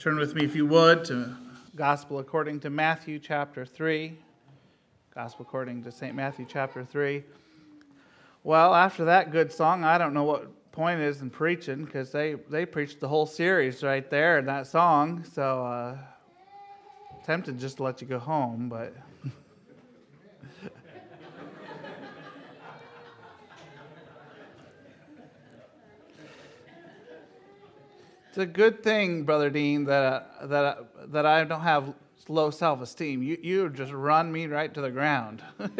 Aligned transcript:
Turn 0.00 0.16
with 0.16 0.34
me, 0.34 0.46
if 0.46 0.56
you 0.56 0.64
would, 0.64 1.04
to 1.04 1.36
Gospel 1.76 2.20
according 2.20 2.60
to 2.60 2.70
Matthew 2.70 3.18
chapter 3.18 3.66
3. 3.66 4.16
Gospel 5.14 5.44
according 5.46 5.84
to 5.84 5.92
St. 5.92 6.14
Matthew 6.14 6.46
chapter 6.48 6.82
3. 6.82 7.22
Well, 8.42 8.74
after 8.74 9.04
that 9.04 9.30
good 9.30 9.52
song, 9.52 9.84
I 9.84 9.98
don't 9.98 10.14
know 10.14 10.24
what 10.24 10.72
point 10.72 11.02
is 11.02 11.20
in 11.20 11.28
preaching 11.28 11.84
because 11.84 12.10
they, 12.12 12.36
they 12.48 12.64
preached 12.64 12.98
the 12.98 13.08
whole 13.08 13.26
series 13.26 13.82
right 13.82 14.08
there 14.08 14.38
in 14.38 14.46
that 14.46 14.66
song. 14.66 15.22
So, 15.34 15.66
uh, 15.66 15.98
tempted 17.26 17.58
just 17.58 17.76
to 17.76 17.82
let 17.82 18.00
you 18.00 18.06
go 18.06 18.18
home, 18.18 18.70
but. 18.70 18.94
It's 28.30 28.38
a 28.38 28.46
good 28.46 28.82
thing, 28.84 29.24
Brother 29.24 29.50
Dean, 29.50 29.84
that, 29.86 30.30
uh, 30.40 30.46
that, 30.46 30.64
uh, 30.64 30.76
that 31.08 31.26
I 31.26 31.42
don't 31.42 31.62
have 31.62 31.92
low 32.28 32.52
self 32.52 32.80
esteem. 32.80 33.24
You, 33.24 33.36
you 33.42 33.68
just 33.70 33.90
run 33.90 34.30
me 34.30 34.46
right 34.46 34.72
to 34.72 34.80
the 34.80 34.92
ground. 34.92 35.42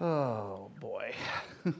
oh, 0.00 0.70
boy. 0.80 1.12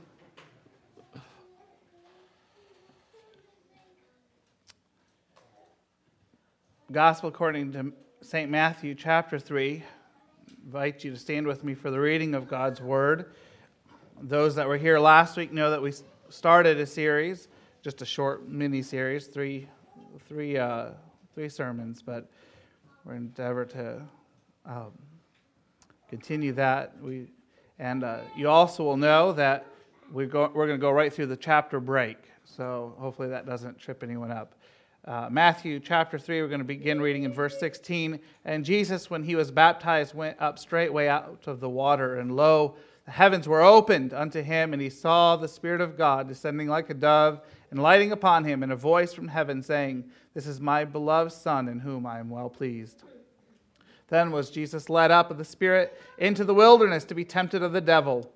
Gospel 6.92 7.30
according 7.30 7.72
to 7.72 7.94
St. 8.20 8.50
Matthew, 8.50 8.94
chapter 8.94 9.38
3 9.38 9.82
invite 10.68 11.02
you 11.02 11.10
to 11.10 11.16
stand 11.16 11.46
with 11.46 11.64
me 11.64 11.72
for 11.72 11.90
the 11.90 11.98
reading 11.98 12.34
of 12.34 12.46
God's 12.46 12.78
Word. 12.78 13.32
Those 14.20 14.54
that 14.56 14.68
were 14.68 14.76
here 14.76 14.98
last 14.98 15.34
week 15.34 15.50
know 15.50 15.70
that 15.70 15.80
we 15.80 15.94
started 16.28 16.78
a 16.78 16.84
series, 16.84 17.48
just 17.80 18.02
a 18.02 18.04
short 18.04 18.46
mini 18.46 18.82
series, 18.82 19.28
three, 19.28 19.66
three, 20.28 20.58
uh, 20.58 20.88
three 21.34 21.48
sermons, 21.48 22.02
but 22.02 22.28
we're 23.06 23.14
endeavor 23.14 23.64
to 23.64 24.02
um, 24.66 24.92
continue 26.10 26.52
that. 26.52 26.92
We, 27.00 27.28
and 27.78 28.04
uh, 28.04 28.18
you 28.36 28.50
also 28.50 28.84
will 28.84 28.98
know 28.98 29.32
that 29.32 29.64
we 30.12 30.26
go, 30.26 30.52
we're 30.52 30.66
going 30.66 30.78
to 30.78 30.82
go 30.82 30.90
right 30.90 31.10
through 31.10 31.28
the 31.28 31.36
chapter 31.38 31.80
break, 31.80 32.18
so 32.44 32.94
hopefully 32.98 33.28
that 33.28 33.46
doesn't 33.46 33.78
trip 33.78 34.02
anyone 34.02 34.30
up. 34.30 34.54
Uh, 35.08 35.26
Matthew 35.30 35.80
chapter 35.80 36.18
3, 36.18 36.42
we're 36.42 36.48
going 36.48 36.60
to 36.60 36.66
begin 36.66 37.00
reading 37.00 37.22
in 37.22 37.32
verse 37.32 37.58
16. 37.58 38.20
And 38.44 38.62
Jesus, 38.62 39.08
when 39.08 39.22
he 39.22 39.36
was 39.36 39.50
baptized, 39.50 40.12
went 40.12 40.36
up 40.38 40.58
straightway 40.58 41.08
out 41.08 41.44
of 41.46 41.60
the 41.60 41.68
water, 41.70 42.18
and 42.18 42.36
lo, 42.36 42.76
the 43.06 43.12
heavens 43.12 43.48
were 43.48 43.62
opened 43.62 44.12
unto 44.12 44.42
him, 44.42 44.74
and 44.74 44.82
he 44.82 44.90
saw 44.90 45.34
the 45.34 45.48
Spirit 45.48 45.80
of 45.80 45.96
God 45.96 46.28
descending 46.28 46.68
like 46.68 46.90
a 46.90 46.94
dove 46.94 47.40
and 47.70 47.82
lighting 47.82 48.12
upon 48.12 48.44
him, 48.44 48.62
and 48.62 48.70
a 48.70 48.76
voice 48.76 49.14
from 49.14 49.28
heaven 49.28 49.62
saying, 49.62 50.04
This 50.34 50.46
is 50.46 50.60
my 50.60 50.84
beloved 50.84 51.32
Son, 51.32 51.68
in 51.68 51.80
whom 51.80 52.04
I 52.04 52.18
am 52.18 52.28
well 52.28 52.50
pleased. 52.50 53.02
Then 54.08 54.30
was 54.30 54.50
Jesus 54.50 54.90
led 54.90 55.10
up 55.10 55.30
of 55.30 55.38
the 55.38 55.44
Spirit 55.44 55.98
into 56.18 56.44
the 56.44 56.52
wilderness 56.52 57.04
to 57.04 57.14
be 57.14 57.24
tempted 57.24 57.62
of 57.62 57.72
the 57.72 57.80
devil. 57.80 58.30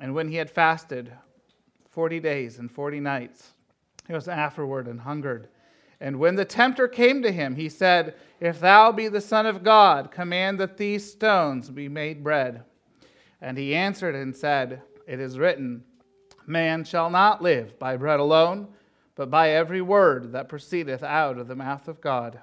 And 0.00 0.14
when 0.14 0.28
he 0.28 0.36
had 0.36 0.48
fasted 0.48 1.12
forty 1.90 2.18
days 2.18 2.58
and 2.58 2.72
forty 2.72 2.98
nights, 2.98 3.50
he 4.06 4.14
was 4.14 4.26
afterward 4.26 4.88
and 4.88 5.02
hungered. 5.02 5.48
And 6.04 6.18
when 6.18 6.34
the 6.34 6.44
tempter 6.44 6.86
came 6.86 7.22
to 7.22 7.32
him, 7.32 7.56
he 7.56 7.70
said, 7.70 8.14
If 8.38 8.60
thou 8.60 8.92
be 8.92 9.08
the 9.08 9.22
Son 9.22 9.46
of 9.46 9.64
God, 9.64 10.10
command 10.10 10.60
that 10.60 10.76
these 10.76 11.10
stones 11.10 11.70
be 11.70 11.88
made 11.88 12.22
bread. 12.22 12.62
And 13.40 13.56
he 13.56 13.74
answered 13.74 14.14
and 14.14 14.36
said, 14.36 14.82
It 15.06 15.18
is 15.18 15.38
written, 15.38 15.82
Man 16.46 16.84
shall 16.84 17.08
not 17.08 17.40
live 17.40 17.78
by 17.78 17.96
bread 17.96 18.20
alone, 18.20 18.68
but 19.14 19.30
by 19.30 19.52
every 19.52 19.80
word 19.80 20.32
that 20.32 20.46
proceedeth 20.46 21.02
out 21.02 21.38
of 21.38 21.48
the 21.48 21.56
mouth 21.56 21.88
of 21.88 22.02
God. 22.02 22.38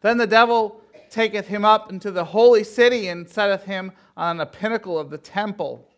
Then 0.00 0.16
the 0.16 0.24
devil 0.24 0.80
taketh 1.10 1.48
him 1.48 1.64
up 1.64 1.90
into 1.90 2.12
the 2.12 2.26
holy 2.26 2.62
city 2.62 3.08
and 3.08 3.28
setteth 3.28 3.64
him 3.64 3.90
on 4.16 4.38
a 4.38 4.46
pinnacle 4.46 4.96
of 4.96 5.10
the 5.10 5.18
temple. 5.18 5.88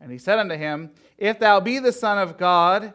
And 0.00 0.10
he 0.10 0.18
said 0.18 0.40
unto 0.40 0.56
him, 0.56 0.90
If 1.16 1.38
thou 1.38 1.60
be 1.60 1.78
the 1.78 1.92
Son 1.92 2.18
of 2.18 2.36
God, 2.36 2.92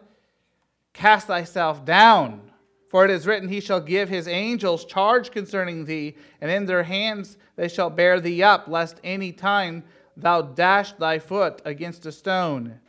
cast 0.92 1.28
thyself 1.28 1.86
down. 1.86 2.47
For 2.90 3.04
it 3.04 3.12
is 3.12 3.28
written, 3.28 3.50
He 3.50 3.60
shall 3.60 3.82
give 3.82 4.10
His 4.10 4.28
angels 4.28 4.86
charge 4.86 5.32
concerning 5.32 5.86
thee, 5.86 6.16
and 6.40 6.50
in 6.50 6.66
their 6.66 6.84
hands 6.84 7.38
they 7.56 7.68
shall 7.68 7.90
bear 7.90 8.20
thee 8.20 8.44
up, 8.44 8.68
lest 8.68 9.00
any 9.04 9.32
time 9.32 9.84
thou 10.16 10.42
dash 10.42 10.94
thy 10.94 11.20
foot 11.20 11.62
against 11.66 12.06
a 12.06 12.12
stone. 12.12 12.80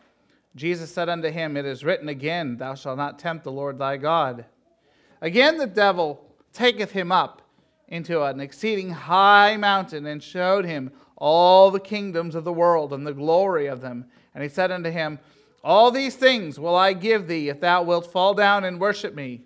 Jesus 0.56 0.91
said 0.91 1.09
unto 1.09 1.28
him, 1.31 1.56
It 1.56 1.66
is 1.66 1.84
written 1.84 2.09
again, 2.09 2.56
Thou 2.56 2.75
shalt 2.75 2.97
not 2.97 3.19
tempt 3.19 3.44
the 3.44 3.53
Lord 3.53 3.78
thy 3.78 3.97
God. 3.97 4.44
Again 5.20 5.56
the 5.56 5.66
devil 5.66 6.25
taketh 6.53 6.92
him 6.92 7.12
up 7.12 7.42
into 7.88 8.22
an 8.22 8.41
exceeding 8.41 8.91
high 8.91 9.56
mountain, 9.56 10.06
and 10.06 10.22
showed 10.22 10.65
him 10.65 10.92
all 11.16 11.70
the 11.70 11.80
kingdoms 11.80 12.34
of 12.34 12.44
the 12.44 12.53
world 12.53 12.92
and 12.92 13.06
the 13.06 13.15
glory 13.15 13.66
of 13.66 13.80
them. 13.80 14.04
And 14.34 14.42
he 14.42 14.48
said 14.48 14.70
unto 14.70 14.91
him, 14.91 15.19
All 15.65 15.91
these 15.91 16.15
things 16.15 16.59
will 16.60 16.76
I 16.76 16.92
give 16.92 17.26
thee, 17.26 17.48
if 17.48 17.60
thou 17.60 17.82
wilt 17.82 18.12
fall 18.12 18.34
down 18.34 18.65
and 18.65 18.80
worship 18.80 19.15
me. 19.15 19.42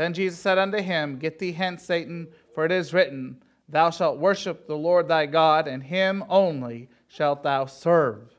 Then 0.00 0.14
Jesus 0.14 0.40
said 0.40 0.56
unto 0.56 0.78
him, 0.78 1.18
Get 1.18 1.38
thee 1.38 1.52
hence, 1.52 1.82
Satan, 1.82 2.28
for 2.54 2.64
it 2.64 2.72
is 2.72 2.94
written, 2.94 3.42
Thou 3.68 3.90
shalt 3.90 4.16
worship 4.16 4.66
the 4.66 4.74
Lord 4.74 5.08
thy 5.08 5.26
God, 5.26 5.68
and 5.68 5.82
him 5.82 6.24
only 6.30 6.88
shalt 7.06 7.42
thou 7.42 7.66
serve. 7.66 8.32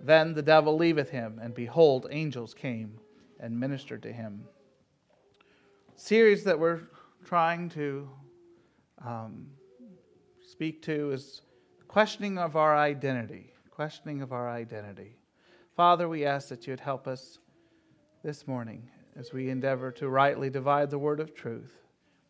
Then 0.00 0.34
the 0.34 0.42
devil 0.42 0.76
leaveth 0.76 1.08
him, 1.08 1.38
and 1.40 1.54
behold, 1.54 2.08
angels 2.10 2.52
came 2.52 2.98
and 3.38 3.60
ministered 3.60 4.02
to 4.02 4.12
him. 4.12 4.42
Series 5.94 6.42
that 6.42 6.58
we're 6.58 6.80
trying 7.24 7.68
to 7.68 8.10
um, 9.06 9.46
speak 10.44 10.82
to 10.82 11.12
is 11.12 11.42
questioning 11.86 12.38
of 12.38 12.56
our 12.56 12.76
identity. 12.76 13.52
Questioning 13.70 14.20
of 14.20 14.32
our 14.32 14.50
identity. 14.50 15.14
Father, 15.76 16.08
we 16.08 16.24
ask 16.24 16.48
that 16.48 16.66
you'd 16.66 16.80
help 16.80 17.06
us 17.06 17.38
this 18.24 18.48
morning 18.48 18.88
as 19.18 19.32
we 19.32 19.50
endeavor 19.50 19.90
to 19.92 20.08
rightly 20.08 20.50
divide 20.50 20.90
the 20.90 20.98
word 20.98 21.20
of 21.20 21.34
truth. 21.34 21.72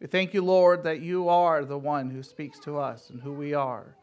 We 0.00 0.06
thank 0.08 0.34
you, 0.34 0.42
Lord, 0.42 0.82
that 0.84 1.00
you 1.00 1.28
are 1.28 1.64
the 1.64 1.78
one 1.78 2.10
who 2.10 2.22
speaks 2.22 2.58
to 2.60 2.78
us 2.78 3.10
and 3.10 3.20
who 3.20 3.32
we 3.32 3.54
are 3.54 3.96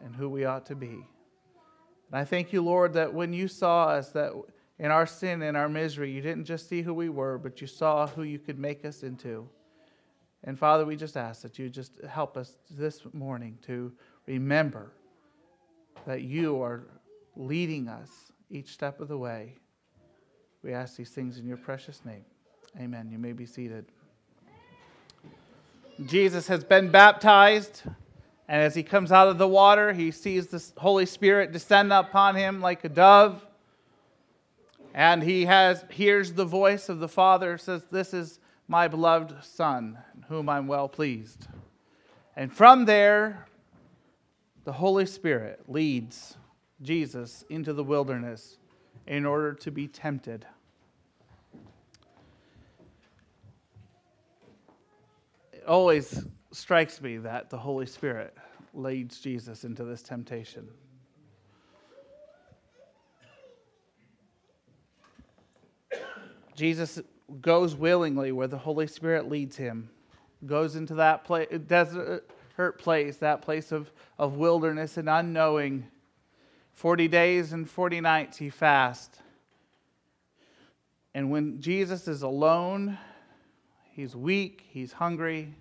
and 0.00 0.14
who 0.14 0.28
we 0.28 0.44
ought 0.44 0.66
to 0.66 0.74
be. 0.74 1.06
And 2.10 2.20
I 2.20 2.24
thank 2.24 2.52
you, 2.52 2.62
Lord, 2.62 2.94
that 2.94 3.14
when 3.14 3.32
you 3.32 3.46
saw 3.46 3.88
us, 3.88 4.10
that 4.10 4.32
in 4.78 4.90
our 4.90 5.06
sin 5.06 5.42
and 5.42 5.56
our 5.56 5.68
misery, 5.68 6.10
you 6.10 6.20
didn't 6.20 6.46
just 6.46 6.68
see 6.68 6.82
who 6.82 6.94
we 6.94 7.08
were, 7.08 7.38
but 7.38 7.60
you 7.60 7.66
saw 7.66 8.06
who 8.06 8.22
you 8.22 8.38
could 8.38 8.58
make 8.58 8.84
us 8.84 9.02
into. 9.02 9.48
And 10.42 10.58
Father, 10.58 10.84
we 10.84 10.96
just 10.96 11.16
ask 11.16 11.42
that 11.42 11.58
you 11.58 11.68
just 11.68 11.92
help 12.08 12.36
us 12.36 12.56
this 12.70 13.02
morning 13.12 13.58
to 13.66 13.92
remember 14.26 14.92
that 16.06 16.22
you 16.22 16.62
are 16.62 16.86
leading 17.36 17.88
us 17.88 18.10
each 18.48 18.72
step 18.72 19.00
of 19.00 19.08
the 19.08 19.18
way. 19.18 19.54
We 20.62 20.72
ask 20.72 20.96
these 20.96 21.10
things 21.10 21.38
in 21.38 21.46
your 21.46 21.56
precious 21.56 22.04
name. 22.04 22.24
Amen. 22.78 23.08
You 23.10 23.18
may 23.18 23.32
be 23.32 23.46
seated. 23.46 23.86
Jesus 26.06 26.46
has 26.48 26.64
been 26.64 26.90
baptized, 26.90 27.82
and 28.48 28.62
as 28.62 28.74
he 28.74 28.82
comes 28.82 29.10
out 29.10 29.28
of 29.28 29.38
the 29.38 29.48
water, 29.48 29.92
he 29.92 30.10
sees 30.10 30.48
the 30.48 30.62
Holy 30.80 31.06
Spirit 31.06 31.52
descend 31.52 31.92
upon 31.92 32.36
him 32.36 32.60
like 32.60 32.84
a 32.84 32.88
dove. 32.88 33.44
And 34.92 35.22
he 35.22 35.46
has 35.46 35.84
hears 35.90 36.32
the 36.32 36.44
voice 36.44 36.88
of 36.88 37.00
the 37.00 37.08
Father 37.08 37.56
says, 37.56 37.84
"This 37.90 38.12
is 38.12 38.40
my 38.68 38.88
beloved 38.88 39.42
Son, 39.44 39.98
in 40.14 40.22
whom 40.22 40.48
I'm 40.48 40.66
well 40.66 40.88
pleased." 40.88 41.48
And 42.36 42.52
from 42.52 42.84
there, 42.84 43.46
the 44.64 44.72
Holy 44.72 45.06
Spirit 45.06 45.68
leads 45.68 46.36
Jesus 46.82 47.44
into 47.48 47.72
the 47.72 47.84
wilderness 47.84 48.58
in 49.06 49.26
order 49.26 49.52
to 49.54 49.70
be 49.70 49.88
tempted. 49.88 50.46
It 55.52 55.64
always 55.66 56.24
strikes 56.52 57.00
me 57.00 57.18
that 57.18 57.50
the 57.50 57.58
Holy 57.58 57.86
Spirit 57.86 58.36
leads 58.74 59.20
Jesus 59.20 59.64
into 59.64 59.84
this 59.84 60.02
temptation. 60.02 60.68
Jesus 66.54 67.00
goes 67.40 67.74
willingly 67.74 68.32
where 68.32 68.46
the 68.46 68.58
Holy 68.58 68.86
Spirit 68.86 69.30
leads 69.30 69.56
him, 69.56 69.88
goes 70.44 70.76
into 70.76 70.94
that 70.96 71.24
place, 71.24 71.48
desert 71.66 72.28
place, 72.78 73.16
that 73.16 73.40
place 73.40 73.72
of, 73.72 73.90
of 74.18 74.34
wilderness 74.34 74.98
and 74.98 75.08
unknowing 75.08 75.86
40 76.80 77.08
days 77.08 77.52
and 77.52 77.68
40 77.68 78.00
nights 78.00 78.38
he 78.38 78.48
fasts. 78.48 79.18
And 81.12 81.30
when 81.30 81.60
Jesus 81.60 82.08
is 82.08 82.22
alone, 82.22 82.96
he's 83.92 84.16
weak, 84.16 84.64
he's 84.66 84.90
hungry, 84.90 85.52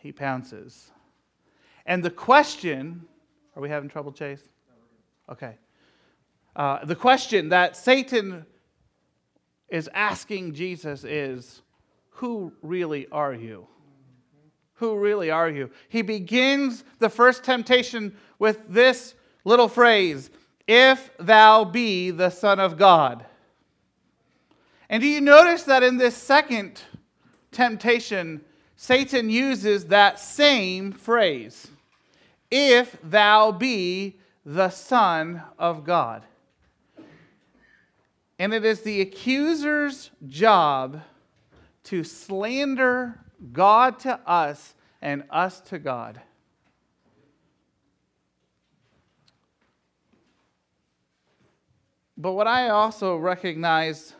he 0.00 0.12
pounces. 0.12 0.90
And 1.86 2.02
the 2.02 2.10
question 2.10 3.06
are 3.56 3.62
we 3.62 3.70
having 3.70 3.88
trouble, 3.88 4.12
Chase? 4.12 4.42
Okay. 5.30 5.56
Uh, 6.54 6.84
the 6.84 6.94
question 6.94 7.48
that 7.48 7.74
Satan 7.74 8.44
is 9.70 9.88
asking 9.94 10.52
Jesus 10.52 11.04
is, 11.04 11.62
Who 12.10 12.52
really 12.60 13.08
are 13.10 13.32
you? 13.32 13.66
Who 14.74 14.98
really 14.98 15.30
are 15.30 15.48
you? 15.48 15.70
He 15.88 16.02
begins 16.02 16.84
the 16.98 17.08
first 17.08 17.44
temptation 17.44 18.14
with 18.38 18.60
this 18.68 19.14
little 19.44 19.68
phrase 19.68 20.30
If 20.66 21.10
thou 21.18 21.64
be 21.64 22.10
the 22.10 22.30
Son 22.30 22.60
of 22.60 22.76
God. 22.76 23.26
And 24.88 25.00
do 25.00 25.08
you 25.08 25.20
notice 25.20 25.62
that 25.64 25.82
in 25.82 25.96
this 25.96 26.16
second 26.16 26.82
temptation, 27.50 28.42
Satan 28.76 29.30
uses 29.30 29.86
that 29.86 30.18
same 30.18 30.92
phrase 30.92 31.68
If 32.50 32.96
thou 33.02 33.52
be 33.52 34.16
the 34.44 34.70
Son 34.70 35.42
of 35.58 35.84
God. 35.84 36.24
And 38.38 38.52
it 38.52 38.64
is 38.64 38.80
the 38.80 39.00
accuser's 39.00 40.10
job 40.26 41.00
to 41.84 42.02
slander 42.02 43.20
God 43.52 43.98
to 44.00 44.18
us 44.28 44.74
and 45.00 45.24
us 45.30 45.60
to 45.60 45.78
God. 45.78 46.20
But 52.22 52.32
what 52.32 52.46
I 52.46 52.68
also 52.68 53.16
recognize 53.16 54.14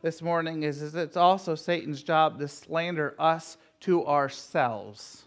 this 0.00 0.22
morning 0.22 0.62
is, 0.62 0.80
is 0.80 0.94
it's 0.94 1.16
also 1.16 1.56
Satan's 1.56 2.02
job 2.02 2.38
to 2.38 2.46
slander 2.46 3.16
us 3.18 3.58
to 3.80 4.06
ourselves 4.06 5.26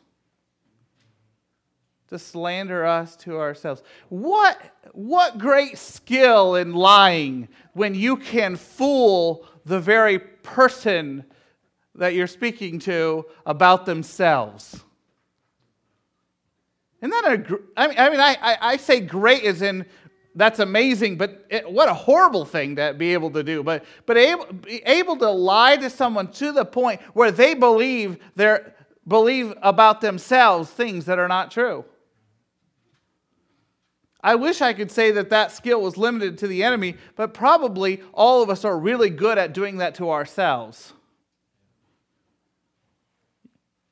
to 2.10 2.20
slander 2.20 2.86
us 2.86 3.16
to 3.16 3.38
ourselves. 3.38 3.84
What, 4.10 4.60
what 4.94 5.38
great 5.38 5.78
skill 5.78 6.56
in 6.56 6.74
lying 6.74 7.48
when 7.74 7.94
you 7.94 8.18
can 8.18 8.56
fool 8.56 9.46
the 9.66 9.80
very 9.80 10.20
person 10.20 11.24
that 11.96 12.16
you're 12.16 12.28
speaking 12.28 12.80
to 12.80 13.26
about 13.46 13.86
themselves. 13.86 14.84
Isn't 17.02 17.12
that 17.12 17.26
a, 17.26 17.60
I 17.78 17.88
mean, 17.88 18.00
I, 18.00 18.10
mean 18.10 18.20
I, 18.20 18.58
I 18.60 18.78
say 18.78 19.00
great 19.00 19.44
as 19.44 19.62
in 19.62 19.86
that's 20.40 20.60
amazing, 20.60 21.18
but 21.18 21.46
it, 21.50 21.70
what 21.70 21.90
a 21.90 21.94
horrible 21.94 22.46
thing 22.46 22.78
to 22.78 22.94
be 22.94 23.14
able 23.14 23.32
to 23.32 23.44
do. 23.44 23.62
But, 23.62 23.84
but 24.06 24.16
able, 24.16 24.46
be 24.54 24.82
able 24.86 25.18
to 25.18 25.30
lie 25.30 25.76
to 25.78 25.90
someone 25.90 26.32
to 26.34 26.52
the 26.52 26.66
point 26.66 27.02
where 27.14 27.32
they 27.32 27.56
believe, 27.56 28.18
they 28.36 28.60
believe 29.08 29.54
about 29.62 30.02
themselves 30.02 30.70
things 30.70 31.06
that 31.06 31.20
are 31.20 31.28
not 31.28 31.52
true. 31.52 31.84
I 34.22 34.36
wish 34.36 34.62
I 34.62 34.74
could 34.74 34.92
say 34.92 35.12
that 35.12 35.30
that 35.30 35.52
skill 35.52 35.82
was 35.82 35.98
limited 35.98 36.38
to 36.40 36.48
the 36.48 36.64
enemy, 36.64 36.96
but 37.16 37.34
probably 37.34 38.02
all 38.14 38.44
of 38.44 38.50
us 38.50 38.64
are 38.66 38.78
really 38.78 39.10
good 39.10 39.38
at 39.38 39.54
doing 39.54 39.78
that 39.78 39.96
to 39.96 40.10
ourselves. 40.10 40.94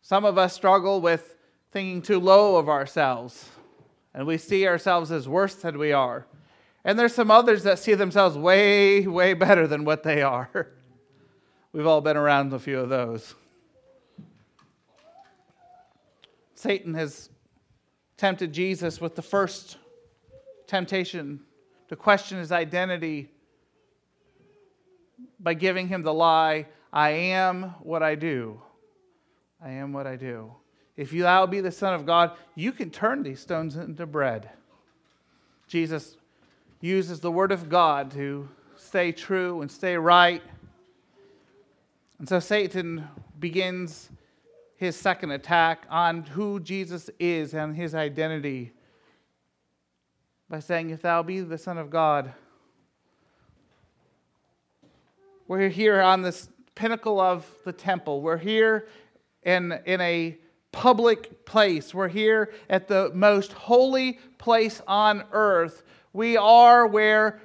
Some 0.02 0.24
of 0.24 0.38
us 0.38 0.54
struggle 0.54 1.02
with 1.02 1.36
thinking 1.72 2.02
too 2.02 2.20
low 2.20 2.56
of 2.56 2.70
ourselves, 2.70 3.50
and 4.14 4.26
we 4.26 4.38
see 4.38 4.66
ourselves 4.68 5.12
as 5.12 5.28
worse 5.28 5.56
than 5.56 5.78
we 5.78 5.92
are. 5.92 6.26
And 6.88 6.98
there's 6.98 7.13
some 7.13 7.30
others 7.30 7.63
that 7.63 7.80
see 7.80 7.95
themselves 7.95 8.38
way, 8.38 9.06
way 9.06 9.34
better 9.34 9.68
than 9.68 9.84
what 9.84 10.04
they 10.04 10.22
are. 10.22 10.72
We've 11.74 11.86
all 11.86 12.00
been 12.00 12.16
around 12.16 12.54
a 12.54 12.60
few 12.60 12.80
of 12.80 12.88
those. 12.88 13.36
Satan 16.56 16.94
has 16.94 17.30
tempted 18.16 18.54
Jesus 18.54 19.01
with 19.01 19.16
the 19.16 19.22
first 19.22 19.78
temptation 20.66 21.42
to 21.89 21.98
question 21.98 22.38
his 22.38 22.54
identity 22.54 23.28
by 25.42 25.56
giving 25.56 25.90
him 25.90 26.04
the 26.04 26.13
lie 26.13 26.68
I 26.94 27.10
am 27.10 27.63
what 27.81 28.01
I 28.01 28.16
do. 28.16 28.62
I 29.62 29.72
am 29.72 29.92
what 29.92 30.07
I 30.07 30.16
do. 30.16 30.54
If 30.95 31.12
you 31.12 31.24
thou 31.24 31.48
be 31.48 31.60
the 31.60 31.69
Son 31.69 31.94
of 31.94 32.06
God, 32.06 32.38
you 32.56 32.72
can 32.72 32.92
turn 32.92 33.24
these 33.24 33.42
stones 33.42 33.75
into 33.75 34.06
bread. 34.06 34.50
Jesus 35.68 36.16
uses 36.82 37.20
the 37.20 37.32
Word 37.32 37.52
of 37.52 37.70
God 37.70 38.12
to 38.12 38.48
stay 38.76 39.12
true 39.12 39.62
and 39.62 39.72
stay 39.72 39.98
right. 39.98 40.42
And 42.20 42.28
so 42.28 42.40
Satan 42.40 43.08
begins 43.40 44.10
his 44.76 44.96
second 44.96 45.32
attack 45.32 45.86
on 45.90 46.24
who 46.24 46.60
Jesus 46.60 47.10
is 47.20 47.54
and 47.54 47.76
his 47.76 47.96
identity 47.96 48.72
by 50.50 50.60
saying, 50.60 50.92
If 50.92 51.02
thou 51.02 51.24
be 51.24 51.42
the 51.42 51.58
Son 51.58 51.78
of 51.78 51.90
God. 51.90 52.34
We're 55.48 55.70
here 55.70 56.02
on 56.02 56.22
this 56.22 56.50
pinnacle 56.76 57.20
of 57.20 57.46
the 57.64 57.72
temple. 57.72 58.22
We're 58.22 58.38
here 58.38 58.88
in, 59.44 59.80
in 59.86 60.02
a 60.02 60.38
public 60.72 61.46
place. 61.46 61.94
We're 61.94 62.10
here 62.10 62.54
at 62.70 62.88
the 62.88 63.12
most 63.14 63.54
holy 63.54 64.20
place 64.38 64.82
on 64.88 65.24
earth. 65.32 65.84
We 66.13 66.38
are 66.38 66.88
where, 66.88 67.42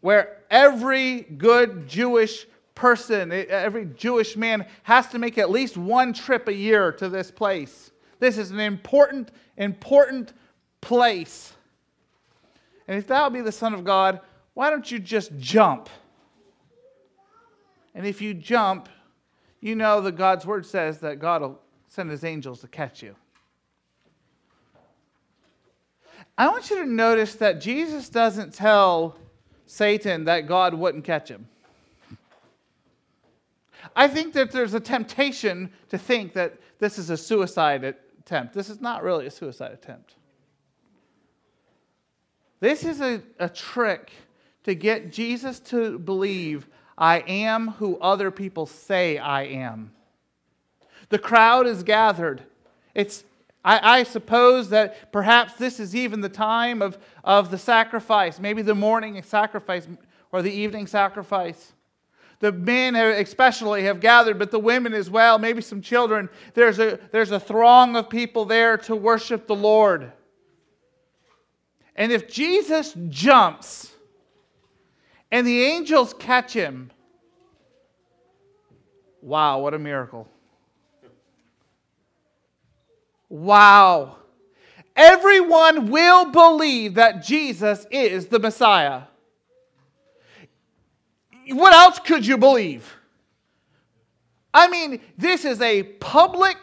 where 0.00 0.42
every 0.50 1.22
good 1.22 1.88
Jewish 1.88 2.46
person, 2.74 3.32
every 3.32 3.86
Jewish 3.86 4.36
man 4.36 4.66
has 4.84 5.08
to 5.08 5.18
make 5.18 5.38
at 5.38 5.50
least 5.50 5.76
one 5.76 6.12
trip 6.12 6.48
a 6.48 6.54
year 6.54 6.92
to 6.92 7.08
this 7.08 7.30
place. 7.30 7.90
This 8.18 8.38
is 8.38 8.50
an 8.50 8.60
important, 8.60 9.30
important 9.56 10.32
place. 10.80 11.52
And 12.88 12.98
if 12.98 13.06
thou 13.06 13.28
be 13.30 13.40
the 13.40 13.52
Son 13.52 13.74
of 13.74 13.84
God, 13.84 14.20
why 14.54 14.70
don't 14.70 14.90
you 14.90 14.98
just 14.98 15.36
jump? 15.38 15.88
And 17.94 18.06
if 18.06 18.20
you 18.20 18.34
jump, 18.34 18.88
you 19.60 19.74
know 19.74 20.00
that 20.02 20.12
God's 20.12 20.46
word 20.46 20.66
says 20.66 20.98
that 21.00 21.18
God 21.18 21.42
will 21.42 21.60
send 21.88 22.10
his 22.10 22.24
angels 22.24 22.60
to 22.60 22.68
catch 22.68 23.02
you. 23.02 23.16
I 26.38 26.48
want 26.48 26.68
you 26.70 26.76
to 26.76 26.86
notice 26.86 27.34
that 27.36 27.60
Jesus 27.60 28.08
doesn't 28.08 28.52
tell 28.52 29.16
Satan 29.66 30.24
that 30.24 30.46
God 30.46 30.74
wouldn't 30.74 31.04
catch 31.04 31.28
him. 31.28 31.48
I 33.94 34.08
think 34.08 34.34
that 34.34 34.50
there's 34.52 34.74
a 34.74 34.80
temptation 34.80 35.70
to 35.88 35.98
think 35.98 36.34
that 36.34 36.58
this 36.78 36.98
is 36.98 37.10
a 37.10 37.16
suicide 37.16 37.84
attempt. 37.84 38.54
This 38.54 38.68
is 38.68 38.80
not 38.80 39.02
really 39.02 39.26
a 39.26 39.30
suicide 39.30 39.72
attempt. 39.72 40.14
This 42.60 42.84
is 42.84 43.00
a, 43.00 43.22
a 43.38 43.48
trick 43.48 44.10
to 44.64 44.74
get 44.74 45.12
Jesus 45.12 45.60
to 45.60 45.98
believe 45.98 46.66
I 46.98 47.20
am 47.20 47.68
who 47.68 47.98
other 47.98 48.30
people 48.30 48.66
say 48.66 49.18
I 49.18 49.44
am. 49.44 49.92
The 51.08 51.18
crowd 51.18 51.66
is 51.66 51.82
gathered. 51.82 52.42
It's, 52.94 53.24
I, 53.66 53.98
I, 53.98 54.02
suppose 54.04 54.68
that 54.68 55.10
perhaps 55.10 55.54
this 55.54 55.80
is 55.80 55.96
even 55.96 56.20
the 56.20 56.28
time 56.28 56.80
of, 56.80 56.96
of 57.24 57.50
the 57.50 57.58
sacrifice, 57.58 58.38
maybe 58.38 58.62
the 58.62 58.76
morning 58.76 59.20
sacrifice 59.24 59.88
or 60.30 60.40
the 60.40 60.52
evening 60.52 60.86
sacrifice. 60.86 61.72
The 62.38 62.52
men 62.52 62.94
especially 62.94 63.82
have 63.82 63.98
gathered, 63.98 64.38
but 64.38 64.52
the 64.52 64.60
women 64.60 64.94
as 64.94 65.10
well, 65.10 65.40
maybe 65.40 65.62
some 65.62 65.82
children. 65.82 66.28
There's 66.54 66.78
a, 66.78 67.00
there's 67.10 67.32
a 67.32 67.40
throng 67.40 67.96
of 67.96 68.08
people 68.08 68.44
there 68.44 68.78
to 68.78 68.94
worship 68.94 69.48
the 69.48 69.56
Lord. 69.56 70.12
And 71.96 72.12
if 72.12 72.30
Jesus 72.30 72.94
jumps 73.08 73.90
and 75.32 75.44
the 75.44 75.64
angels 75.64 76.14
catch 76.16 76.52
him, 76.52 76.92
wow, 79.22 79.58
what 79.58 79.74
a 79.74 79.78
miracle. 79.78 80.28
Wow. 83.28 84.16
Everyone 84.94 85.90
will 85.90 86.30
believe 86.30 86.94
that 86.94 87.22
Jesus 87.22 87.86
is 87.90 88.26
the 88.26 88.38
Messiah. 88.38 89.02
What 91.48 91.74
else 91.74 91.98
could 91.98 92.26
you 92.26 92.38
believe? 92.38 92.92
I 94.52 94.68
mean, 94.68 95.00
this 95.18 95.44
is 95.44 95.60
a 95.60 95.82
public 95.82 96.56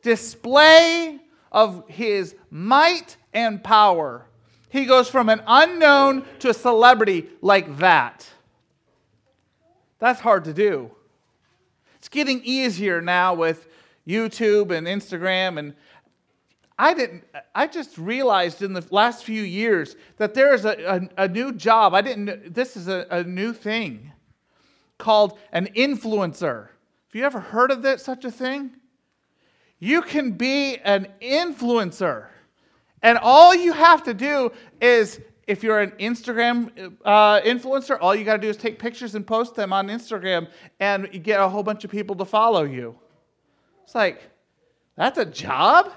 display 0.00 1.18
of 1.50 1.88
his 1.88 2.36
might 2.50 3.16
and 3.34 3.62
power. 3.62 4.26
He 4.68 4.84
goes 4.84 5.08
from 5.08 5.28
an 5.28 5.42
unknown 5.46 6.24
to 6.38 6.50
a 6.50 6.54
celebrity 6.54 7.28
like 7.40 7.78
that. 7.78 8.26
That's 9.98 10.20
hard 10.20 10.44
to 10.44 10.54
do. 10.54 10.90
It's 11.96 12.08
getting 12.08 12.42
easier 12.44 13.00
now 13.00 13.34
with 13.34 13.68
YouTube 14.06 14.70
and 14.70 14.86
Instagram 14.86 15.58
and 15.58 15.74
I 16.78 16.94
didn't 16.94 17.24
I 17.54 17.66
just 17.66 17.96
realized 17.98 18.62
in 18.62 18.72
the 18.72 18.84
last 18.90 19.24
few 19.24 19.42
years 19.42 19.94
that 20.16 20.34
there 20.34 20.54
is 20.54 20.64
a, 20.64 21.08
a, 21.16 21.24
a 21.24 21.28
new 21.28 21.52
job. 21.52 21.94
I 21.94 22.00
didn't 22.00 22.54
this 22.54 22.76
is 22.76 22.88
a, 22.88 23.06
a 23.10 23.22
new 23.22 23.52
thing 23.52 24.12
called 24.98 25.38
an 25.52 25.68
influencer. 25.76 26.68
Have 26.68 27.14
you 27.14 27.24
ever 27.24 27.40
heard 27.40 27.70
of 27.70 27.82
that 27.82 28.00
such 28.00 28.24
a 28.24 28.30
thing? 28.30 28.72
You 29.78 30.02
can 30.02 30.32
be 30.32 30.78
an 30.78 31.08
influencer. 31.20 32.26
And 33.02 33.18
all 33.18 33.54
you 33.54 33.72
have 33.72 34.04
to 34.04 34.14
do 34.14 34.52
is 34.80 35.20
if 35.46 35.62
you're 35.62 35.80
an 35.80 35.90
Instagram 35.98 36.96
uh, 37.04 37.40
influencer, 37.40 37.98
all 38.00 38.14
you 38.14 38.24
got 38.24 38.36
to 38.36 38.42
do 38.42 38.48
is 38.48 38.56
take 38.56 38.78
pictures 38.78 39.14
and 39.16 39.26
post 39.26 39.54
them 39.54 39.72
on 39.72 39.88
Instagram, 39.88 40.48
and 40.78 41.08
you 41.12 41.18
get 41.18 41.40
a 41.40 41.48
whole 41.48 41.64
bunch 41.64 41.84
of 41.84 41.90
people 41.90 42.14
to 42.16 42.24
follow 42.24 42.62
you. 42.62 42.96
It's 43.84 43.94
like, 43.94 44.22
that's 44.96 45.18
a 45.18 45.24
job? 45.24 45.90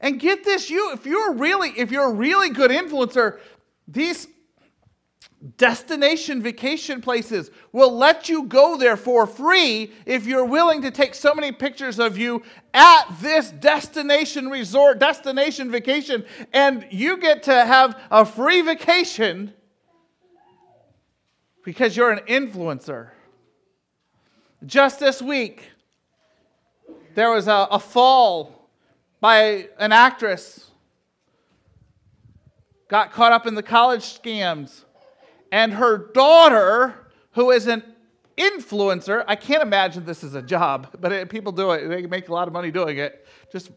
And 0.00 0.20
get 0.20 0.44
this, 0.44 0.70
you 0.70 0.92
if 0.92 1.06
you're 1.06 1.32
really 1.32 1.70
if 1.70 1.90
you're 1.90 2.10
a 2.10 2.14
really 2.14 2.50
good 2.50 2.70
influencer, 2.70 3.38
these 3.88 4.28
destination 5.56 6.42
vacation 6.42 7.00
places 7.00 7.50
will 7.72 7.94
let 7.94 8.28
you 8.28 8.44
go 8.44 8.76
there 8.76 8.96
for 8.96 9.26
free 9.26 9.92
if 10.06 10.26
you're 10.26 10.44
willing 10.44 10.80
to 10.82 10.90
take 10.90 11.14
so 11.14 11.34
many 11.34 11.52
pictures 11.52 11.98
of 11.98 12.16
you 12.16 12.42
at 12.72 13.04
this 13.20 13.50
destination 13.50 14.48
resort, 14.48 14.98
destination 14.98 15.70
vacation, 15.70 16.24
and 16.52 16.86
you 16.90 17.18
get 17.18 17.42
to 17.42 17.52
have 17.52 18.00
a 18.10 18.24
free 18.24 18.62
vacation 18.62 19.52
because 21.64 21.96
you're 21.96 22.10
an 22.10 22.24
influencer. 22.26 23.10
Just 24.64 24.98
this 24.98 25.20
week, 25.20 25.70
there 27.14 27.30
was 27.30 27.48
a, 27.48 27.68
a 27.70 27.78
fall 27.78 28.68
by 29.20 29.68
an 29.78 29.92
actress, 29.92 30.70
got 32.88 33.12
caught 33.12 33.32
up 33.32 33.46
in 33.46 33.54
the 33.54 33.62
college 33.62 34.02
scams 34.02 34.84
and 35.50 35.72
her 35.74 35.96
daughter, 36.12 37.08
who 37.32 37.52
is 37.52 37.68
an 37.68 37.82
influencer, 38.36 39.24
I 39.28 39.36
can't 39.36 39.62
imagine 39.62 40.04
this 40.04 40.24
is 40.24 40.34
a 40.34 40.42
job, 40.42 40.88
but 41.00 41.12
it, 41.12 41.28
people 41.28 41.52
do 41.52 41.70
it. 41.70 41.86
They 41.86 42.06
make 42.06 42.28
a 42.28 42.32
lot 42.32 42.48
of 42.48 42.52
money 42.52 42.70
doing 42.70 42.98
it. 42.98 43.26
Just 43.52 43.70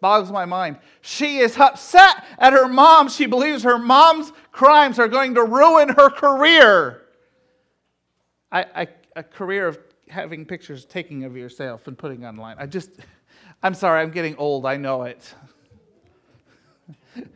boggles 0.00 0.32
my 0.32 0.44
mind. 0.44 0.78
She 1.00 1.38
is 1.38 1.56
upset 1.56 2.24
at 2.38 2.52
her 2.52 2.66
mom. 2.66 3.08
She 3.08 3.26
believes 3.26 3.62
her 3.62 3.78
mom's 3.78 4.32
crimes 4.50 4.98
are 4.98 5.08
going 5.08 5.34
to 5.34 5.44
ruin 5.44 5.90
her 5.90 6.10
career. 6.10 7.02
I, 8.50 8.64
I, 8.74 8.88
a 9.14 9.22
career 9.22 9.68
of 9.68 9.78
having 10.10 10.44
pictures 10.44 10.84
taking 10.84 11.24
of 11.24 11.36
yourself 11.36 11.86
and 11.86 11.96
putting 11.96 12.24
online. 12.24 12.56
I 12.58 12.66
just, 12.66 12.90
I'm 13.62 13.74
sorry, 13.74 14.02
I'm 14.02 14.10
getting 14.10 14.36
old. 14.36 14.66
I 14.66 14.76
know 14.76 15.04
it. 15.04 15.34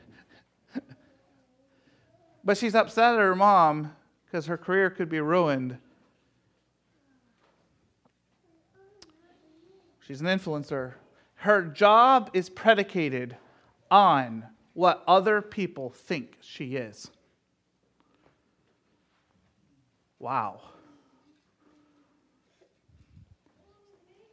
But 2.47 2.59
she's 2.59 2.75
upset 2.75 3.15
at 3.15 3.21
her 3.21 3.35
mom 3.35 3.97
because 4.27 4.45
her 4.47 4.59
career 4.59 4.91
could 4.91 5.09
be 5.09 5.21
ruined. 5.21 5.79
She's 10.07 10.21
an 10.21 10.27
influencer. 10.27 10.93
Her 11.37 11.63
job 11.63 12.31
is 12.35 12.51
predicated 12.51 13.37
on 13.91 14.45
what 14.75 15.03
other 15.07 15.41
people 15.41 15.89
think 15.89 16.37
she 16.43 16.77
is. 16.77 17.11
Wow. 20.19 20.61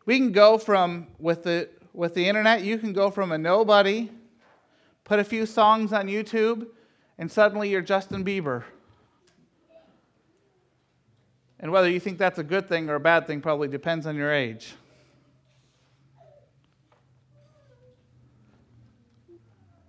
We 0.05 0.17
can 0.17 0.31
go 0.31 0.57
from, 0.57 1.07
with 1.19 1.43
the, 1.43 1.69
with 1.93 2.13
the 2.15 2.27
internet, 2.27 2.63
you 2.63 2.77
can 2.77 2.93
go 2.93 3.11
from 3.11 3.31
a 3.31 3.37
nobody, 3.37 4.09
put 5.03 5.19
a 5.19 5.23
few 5.23 5.45
songs 5.45 5.93
on 5.93 6.07
YouTube, 6.07 6.67
and 7.17 7.31
suddenly 7.31 7.69
you're 7.69 7.81
Justin 7.81 8.25
Bieber. 8.25 8.63
And 11.59 11.71
whether 11.71 11.89
you 11.89 11.99
think 11.99 12.17
that's 12.17 12.39
a 12.39 12.43
good 12.43 12.67
thing 12.67 12.89
or 12.89 12.95
a 12.95 12.99
bad 12.99 13.27
thing 13.27 13.39
probably 13.39 13.67
depends 13.67 14.07
on 14.07 14.15
your 14.15 14.33
age. 14.33 14.73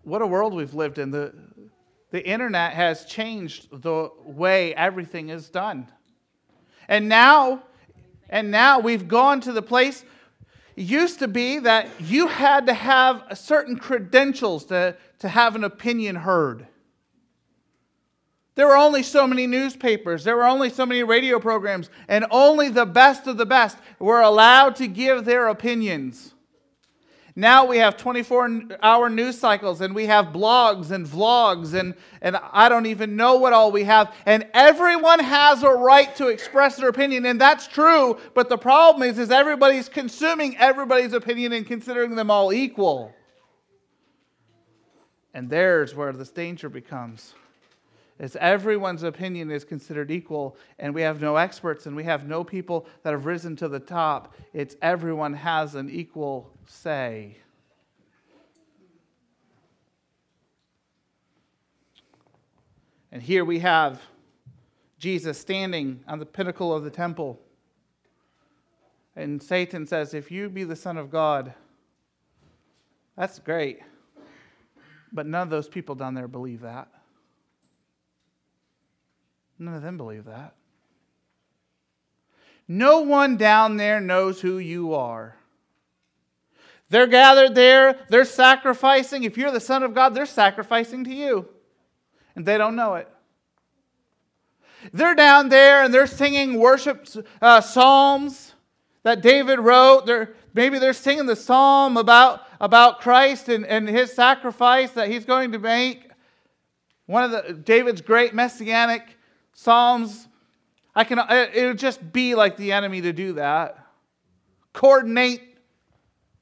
What 0.02 0.20
a 0.20 0.26
world 0.26 0.52
we've 0.52 0.74
lived 0.74 0.98
in. 0.98 1.10
The, 1.10 1.32
the 2.10 2.26
internet 2.26 2.74
has 2.74 3.06
changed 3.06 3.68
the 3.82 4.10
way 4.24 4.74
everything 4.74 5.30
is 5.30 5.48
done. 5.48 5.88
And 6.88 7.08
now, 7.08 7.62
and 8.32 8.50
now 8.50 8.80
we've 8.80 9.06
gone 9.06 9.40
to 9.42 9.52
the 9.52 9.62
place 9.62 10.04
it 10.76 10.84
used 10.84 11.18
to 11.18 11.28
be 11.28 11.58
that 11.60 11.88
you 12.00 12.28
had 12.28 12.66
to 12.66 12.74
have 12.74 13.38
certain 13.38 13.76
credentials 13.76 14.64
to, 14.66 14.96
to 15.18 15.28
have 15.28 15.54
an 15.54 15.64
opinion 15.64 16.16
heard. 16.16 16.66
There 18.54 18.66
were 18.66 18.76
only 18.76 19.02
so 19.02 19.26
many 19.26 19.46
newspapers, 19.46 20.24
there 20.24 20.36
were 20.36 20.46
only 20.46 20.70
so 20.70 20.84
many 20.84 21.02
radio 21.02 21.38
programs, 21.38 21.90
and 22.08 22.26
only 22.30 22.68
the 22.68 22.86
best 22.86 23.26
of 23.26 23.36
the 23.36 23.46
best 23.46 23.78
were 23.98 24.20
allowed 24.20 24.76
to 24.76 24.88
give 24.88 25.24
their 25.24 25.48
opinions. 25.48 26.34
Now 27.34 27.64
we 27.64 27.78
have 27.78 27.96
24 27.96 28.62
hour 28.82 29.08
news 29.08 29.38
cycles 29.38 29.80
and 29.80 29.94
we 29.94 30.04
have 30.06 30.26
blogs 30.26 30.90
and 30.90 31.06
vlogs 31.06 31.72
and, 31.72 31.94
and 32.20 32.36
I 32.36 32.68
don't 32.68 32.84
even 32.86 33.16
know 33.16 33.36
what 33.36 33.54
all 33.54 33.72
we 33.72 33.84
have. 33.84 34.14
And 34.26 34.46
everyone 34.52 35.18
has 35.18 35.62
a 35.62 35.70
right 35.70 36.14
to 36.16 36.28
express 36.28 36.76
their 36.76 36.90
opinion, 36.90 37.24
and 37.24 37.40
that's 37.40 37.66
true. 37.66 38.18
But 38.34 38.50
the 38.50 38.58
problem 38.58 39.08
is, 39.08 39.18
is 39.18 39.30
everybody's 39.30 39.88
consuming 39.88 40.56
everybody's 40.58 41.14
opinion 41.14 41.52
and 41.54 41.66
considering 41.66 42.16
them 42.16 42.30
all 42.30 42.52
equal. 42.52 43.14
And 45.32 45.48
there's 45.48 45.94
where 45.94 46.12
this 46.12 46.30
danger 46.30 46.68
becomes 46.68 47.34
is 48.22 48.36
everyone's 48.36 49.02
opinion 49.02 49.50
is 49.50 49.64
considered 49.64 50.12
equal, 50.12 50.56
and 50.78 50.94
we 50.94 51.02
have 51.02 51.20
no 51.20 51.34
experts 51.34 51.86
and 51.86 51.96
we 51.96 52.04
have 52.04 52.28
no 52.28 52.44
people 52.44 52.86
that 53.02 53.10
have 53.10 53.26
risen 53.26 53.56
to 53.56 53.68
the 53.68 53.80
top. 53.80 54.32
It's 54.54 54.76
everyone 54.80 55.34
has 55.34 55.74
an 55.74 55.90
equal 55.90 56.52
say. 56.64 57.36
And 63.10 63.20
here 63.20 63.44
we 63.44 63.58
have 63.58 64.00
Jesus 65.00 65.36
standing 65.36 66.04
on 66.06 66.20
the 66.20 66.24
pinnacle 66.24 66.72
of 66.72 66.84
the 66.84 66.90
temple. 66.90 67.40
And 69.16 69.42
Satan 69.42 69.84
says, 69.84 70.14
If 70.14 70.30
you 70.30 70.48
be 70.48 70.62
the 70.62 70.76
Son 70.76 70.96
of 70.96 71.10
God, 71.10 71.52
that's 73.16 73.40
great. 73.40 73.80
But 75.12 75.26
none 75.26 75.42
of 75.42 75.50
those 75.50 75.68
people 75.68 75.96
down 75.96 76.14
there 76.14 76.28
believe 76.28 76.60
that. 76.60 76.88
None 79.62 79.74
of 79.74 79.82
them 79.82 79.96
believe 79.96 80.24
that. 80.24 80.54
No 82.66 83.02
one 83.02 83.36
down 83.36 83.76
there 83.76 84.00
knows 84.00 84.40
who 84.40 84.58
you 84.58 84.92
are. 84.92 85.36
They're 86.88 87.06
gathered 87.06 87.54
there, 87.54 87.96
they're 88.08 88.24
sacrificing. 88.24 89.22
If 89.22 89.38
you're 89.38 89.52
the 89.52 89.60
Son 89.60 89.84
of 89.84 89.94
God, 89.94 90.14
they're 90.14 90.26
sacrificing 90.26 91.04
to 91.04 91.14
you. 91.14 91.48
And 92.34 92.44
they 92.44 92.58
don't 92.58 92.74
know 92.74 92.96
it. 92.96 93.08
They're 94.92 95.14
down 95.14 95.48
there 95.48 95.84
and 95.84 95.94
they're 95.94 96.08
singing 96.08 96.58
worship 96.58 97.06
uh, 97.40 97.60
psalms 97.60 98.54
that 99.04 99.22
David 99.22 99.60
wrote. 99.60 100.06
They're, 100.06 100.34
maybe 100.54 100.80
they're 100.80 100.92
singing 100.92 101.26
the 101.26 101.36
psalm 101.36 101.96
about, 101.96 102.40
about 102.60 103.00
Christ 103.00 103.48
and, 103.48 103.64
and 103.64 103.88
his 103.88 104.12
sacrifice 104.12 104.90
that 104.92 105.08
he's 105.08 105.24
going 105.24 105.52
to 105.52 105.60
make. 105.60 106.10
One 107.06 107.22
of 107.22 107.30
the 107.30 107.52
David's 107.52 108.00
great 108.00 108.34
messianic 108.34 109.18
Psalms, 109.54 110.28
I 110.94 111.04
can, 111.04 111.18
it 111.18 111.66
would 111.66 111.78
just 111.78 112.12
be 112.12 112.34
like 112.34 112.56
the 112.56 112.72
enemy 112.72 113.00
to 113.02 113.12
do 113.12 113.34
that. 113.34 113.78
Coordinate 114.72 115.56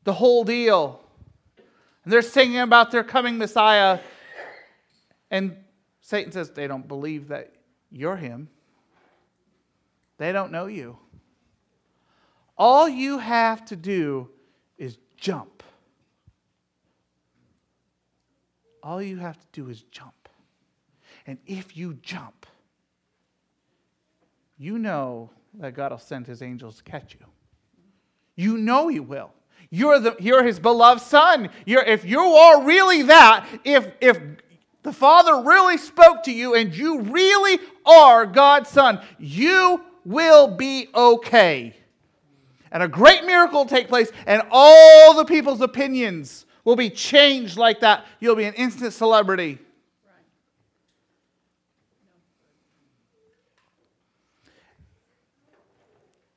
the 0.05 0.13
whole 0.13 0.45
deal. 0.45 1.03
And 2.05 2.13
they're 2.13 2.23
singing 2.23 2.61
about 2.61 2.91
their 2.91 3.05
coming 3.05 3.39
Messiah. 3.39 4.01
And 5.31 5.57
Satan 6.01 6.33
says, 6.33 6.51
they 6.51 6.67
don't 6.67 6.89
believe 6.89 7.29
that 7.29 7.53
you're 7.91 8.17
him. 8.17 8.49
They 10.19 10.33
don't 10.33 10.53
know 10.53 10.67
you. 10.67 10.99
All 12.57 12.89
you 12.89 13.19
have 13.19 13.65
to 13.67 13.77
do 13.77 14.29
is 14.77 14.99
jump. 15.17 15.63
All 18.83 19.01
you 19.03 19.19
have 19.19 19.39
to 19.39 19.47
do 19.53 19.69
is 19.69 19.83
jump. 19.85 20.29
And 21.27 21.39
if 21.47 21.77
you 21.77 21.95
jump, 21.95 22.47
you 24.61 24.79
know 24.79 25.31
that 25.55 25.73
God 25.73 25.91
will 25.91 25.99
send 25.99 26.27
his 26.27 26.43
angels 26.43 26.77
to 26.77 26.83
catch 26.83 27.17
you. 27.19 27.27
You 28.37 28.59
know 28.59 28.89
he 28.89 29.01
will. 29.01 29.33
You're, 29.71 29.99
the, 29.99 30.17
you're 30.21 30.45
his 30.45 30.61
beloved 30.61 31.01
son. 31.01 31.49
You're, 31.65 31.83
if 31.83 32.05
you 32.05 32.21
are 32.21 32.63
really 32.63 33.03
that, 33.03 33.49
if, 33.65 33.91
if 34.03 34.21
the 34.83 34.93
Father 34.93 35.43
really 35.43 35.79
spoke 35.79 36.25
to 36.25 36.31
you 36.31 36.55
and 36.55 36.77
you 36.77 37.01
really 37.01 37.59
are 37.87 38.27
God's 38.27 38.69
son, 38.69 39.01
you 39.19 39.83
will 40.05 40.49
be 40.49 40.89
okay. 40.95 41.75
And 42.71 42.83
a 42.83 42.89
great 42.89 43.25
miracle 43.25 43.61
will 43.61 43.67
take 43.67 43.89
place, 43.89 44.13
and 44.27 44.43
all 44.51 45.15
the 45.15 45.25
people's 45.25 45.63
opinions 45.63 46.45
will 46.65 46.77
be 46.77 46.91
changed 46.91 47.57
like 47.57 47.81
that. 47.81 48.05
You'll 48.21 48.37
be 48.37 48.45
an 48.45 48.55
instant 48.55 48.93
celebrity. 48.93 49.59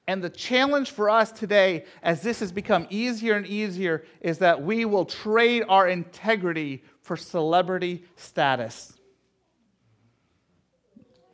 And 0.08 0.22
the 0.22 0.30
challenge 0.30 0.92
for 0.92 1.10
us 1.10 1.32
today, 1.32 1.86
as 2.02 2.22
this 2.22 2.42
has 2.42 2.52
become 2.52 2.88
easier 2.90 3.36
and 3.36 3.48
easier, 3.48 4.04
is 4.20 4.40
that 4.40 4.62
we 4.62 4.84
will 4.84 5.06
trade 5.06 5.64
our 5.70 5.88
integrity 5.88 6.84
for 7.02 7.16
celebrity 7.16 8.04
status. 8.18 8.94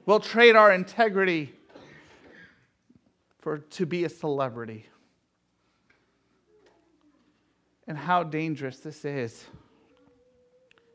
We'll 0.05 0.19
trade 0.19 0.55
our 0.55 0.71
integrity 0.71 1.53
for 3.39 3.59
to 3.59 3.85
be 3.85 4.03
a 4.03 4.09
celebrity. 4.09 4.85
And 7.87 7.97
how 7.97 8.23
dangerous 8.23 8.79
this 8.79 9.03
is. 9.03 9.45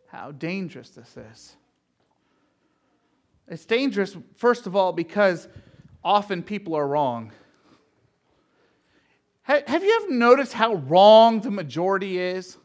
How 0.07 0.31
dangerous 0.31 0.91
this 0.91 1.17
is. 1.17 1.57
It's 3.49 3.65
dangerous, 3.65 4.17
first 4.37 4.67
of 4.69 4.77
all, 4.77 4.93
because 4.93 5.49
often 6.05 6.43
people 6.43 6.75
are 6.75 6.87
wrong. 6.87 7.33
Have 9.67 9.83
you 9.83 10.01
ever 10.03 10.13
noticed 10.13 10.53
how 10.53 10.75
wrong 10.75 11.41
the 11.41 11.51
majority 11.51 12.19
is? 12.19 12.57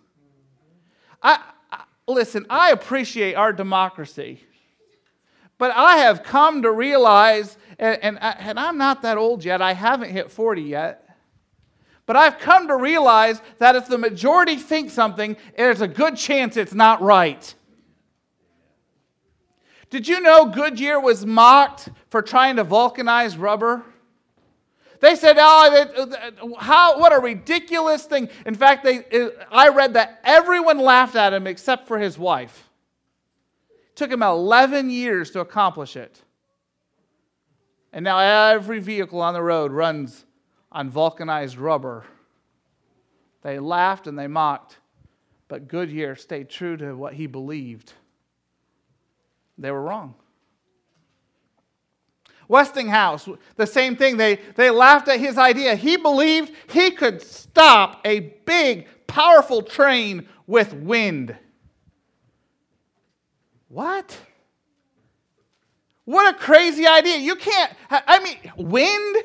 I, 1.21 1.39
I, 1.71 1.83
listen, 2.07 2.45
I 2.49 2.71
appreciate 2.71 3.35
our 3.35 3.53
democracy, 3.53 4.43
but 5.57 5.71
I 5.71 5.97
have 5.97 6.23
come 6.23 6.61
to 6.61 6.71
realize, 6.71 7.57
and, 7.77 7.99
and, 8.01 8.19
and 8.21 8.59
I'm 8.59 8.77
not 8.77 9.01
that 9.01 9.17
old 9.17 9.43
yet, 9.43 9.61
I 9.61 9.73
haven't 9.73 10.11
hit 10.11 10.31
40 10.31 10.61
yet. 10.61 11.05
But 12.05 12.15
I've 12.15 12.39
come 12.39 12.67
to 12.69 12.75
realize 12.75 13.39
that 13.59 13.75
if 13.75 13.87
the 13.87 13.97
majority 13.99 14.55
thinks 14.55 14.93
something, 14.93 15.37
there's 15.55 15.81
a 15.81 15.87
good 15.87 16.17
chance 16.17 16.57
it's 16.57 16.73
not 16.73 17.01
right. 17.01 17.53
Did 19.91 20.07
you 20.07 20.19
know 20.19 20.45
Goodyear 20.45 20.99
was 20.99 21.25
mocked 21.25 21.89
for 22.09 22.21
trying 22.21 22.55
to 22.55 22.63
vulcanize 22.63 23.37
rubber? 23.37 23.83
They 24.99 25.15
said, 25.15 25.37
"Oh, 25.39 26.55
how 26.59 26.99
what 26.99 27.13
a 27.13 27.19
ridiculous 27.19 28.05
thing!" 28.05 28.29
In 28.45 28.55
fact, 28.55 28.83
they, 28.83 29.05
I 29.51 29.69
read 29.69 29.93
that 29.93 30.19
everyone 30.23 30.79
laughed 30.79 31.15
at 31.15 31.33
him 31.33 31.47
except 31.47 31.87
for 31.87 31.97
his 31.97 32.17
wife. 32.17 32.69
It 33.69 33.95
took 33.95 34.11
him 34.11 34.21
11 34.21 34.89
years 34.89 35.31
to 35.31 35.39
accomplish 35.39 35.95
it, 35.95 36.21
and 37.93 38.03
now 38.03 38.19
every 38.19 38.79
vehicle 38.79 39.21
on 39.21 39.33
the 39.33 39.41
road 39.41 39.71
runs 39.71 40.25
on 40.71 40.89
vulcanized 40.89 41.57
rubber. 41.57 42.05
They 43.41 43.57
laughed 43.57 44.05
and 44.07 44.19
they 44.19 44.27
mocked, 44.27 44.79
but 45.47 45.69
Goodyear 45.69 46.15
stayed 46.17 46.49
true 46.49 46.75
to 46.77 46.93
what 46.93 47.13
he 47.13 47.25
believed. 47.25 47.93
They 49.57 49.71
were 49.71 49.81
wrong. 49.81 50.15
Westinghouse, 52.49 53.29
the 53.55 53.67
same 53.67 53.95
thing. 53.95 54.17
They, 54.17 54.39
they 54.55 54.71
laughed 54.71 55.07
at 55.07 55.19
his 55.19 55.37
idea. 55.37 55.75
He 55.75 55.95
believed 55.95 56.51
he 56.67 56.91
could 56.91 57.21
stop 57.21 58.01
a 58.03 58.19
big, 58.45 58.87
powerful 59.05 59.61
train 59.61 60.27
with 60.47 60.73
wind. 60.73 61.37
What? 63.67 64.17
What 66.05 66.33
a 66.33 66.37
crazy 66.37 66.87
idea. 66.87 67.17
You 67.17 67.35
can't, 67.35 67.71
I 67.91 68.19
mean, 68.23 68.37
wind? 68.57 69.23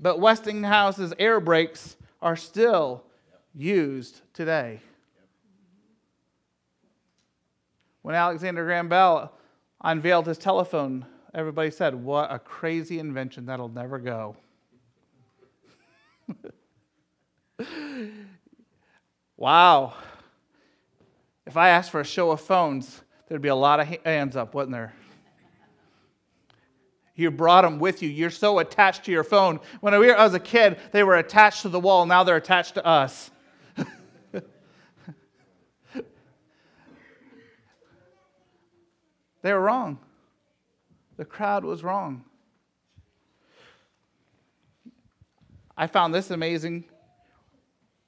But 0.00 0.20
Westinghouse's 0.20 1.12
air 1.18 1.38
brakes 1.38 1.96
are 2.22 2.34
still 2.34 3.04
used 3.54 4.22
today. 4.32 4.80
When 8.00 8.14
Alexander 8.14 8.64
Graham 8.64 8.88
Bell 8.88 9.34
unveiled 9.82 10.26
his 10.26 10.38
telephone, 10.38 11.04
everybody 11.34 11.70
said, 11.70 11.94
What 11.94 12.32
a 12.32 12.38
crazy 12.38 12.98
invention 12.98 13.46
that'll 13.46 13.68
never 13.68 13.98
go. 13.98 14.36
wow. 19.36 19.94
If 21.46 21.56
I 21.56 21.70
asked 21.70 21.90
for 21.90 22.00
a 22.00 22.04
show 22.04 22.30
of 22.30 22.40
phones, 22.40 23.02
there'd 23.28 23.42
be 23.42 23.48
a 23.48 23.54
lot 23.54 23.80
of 23.80 23.88
hands 24.04 24.36
up, 24.36 24.54
wouldn't 24.54 24.72
there? 24.72 24.94
You 27.14 27.30
brought 27.30 27.62
them 27.62 27.78
with 27.78 28.02
you. 28.02 28.08
You're 28.08 28.30
so 28.30 28.58
attached 28.58 29.04
to 29.04 29.12
your 29.12 29.24
phone. 29.24 29.60
When 29.80 29.92
I 29.92 29.98
was 29.98 30.34
a 30.34 30.40
kid, 30.40 30.78
they 30.92 31.02
were 31.02 31.16
attached 31.16 31.62
to 31.62 31.68
the 31.68 31.80
wall. 31.80 32.06
Now 32.06 32.24
they're 32.24 32.36
attached 32.36 32.74
to 32.74 32.86
us. 32.86 33.30
They 39.42 39.52
were 39.52 39.60
wrong. 39.60 39.98
The 41.16 41.24
crowd 41.24 41.64
was 41.64 41.82
wrong. 41.82 42.24
I 45.76 45.86
found 45.86 46.14
this 46.14 46.30
amazing. 46.30 46.84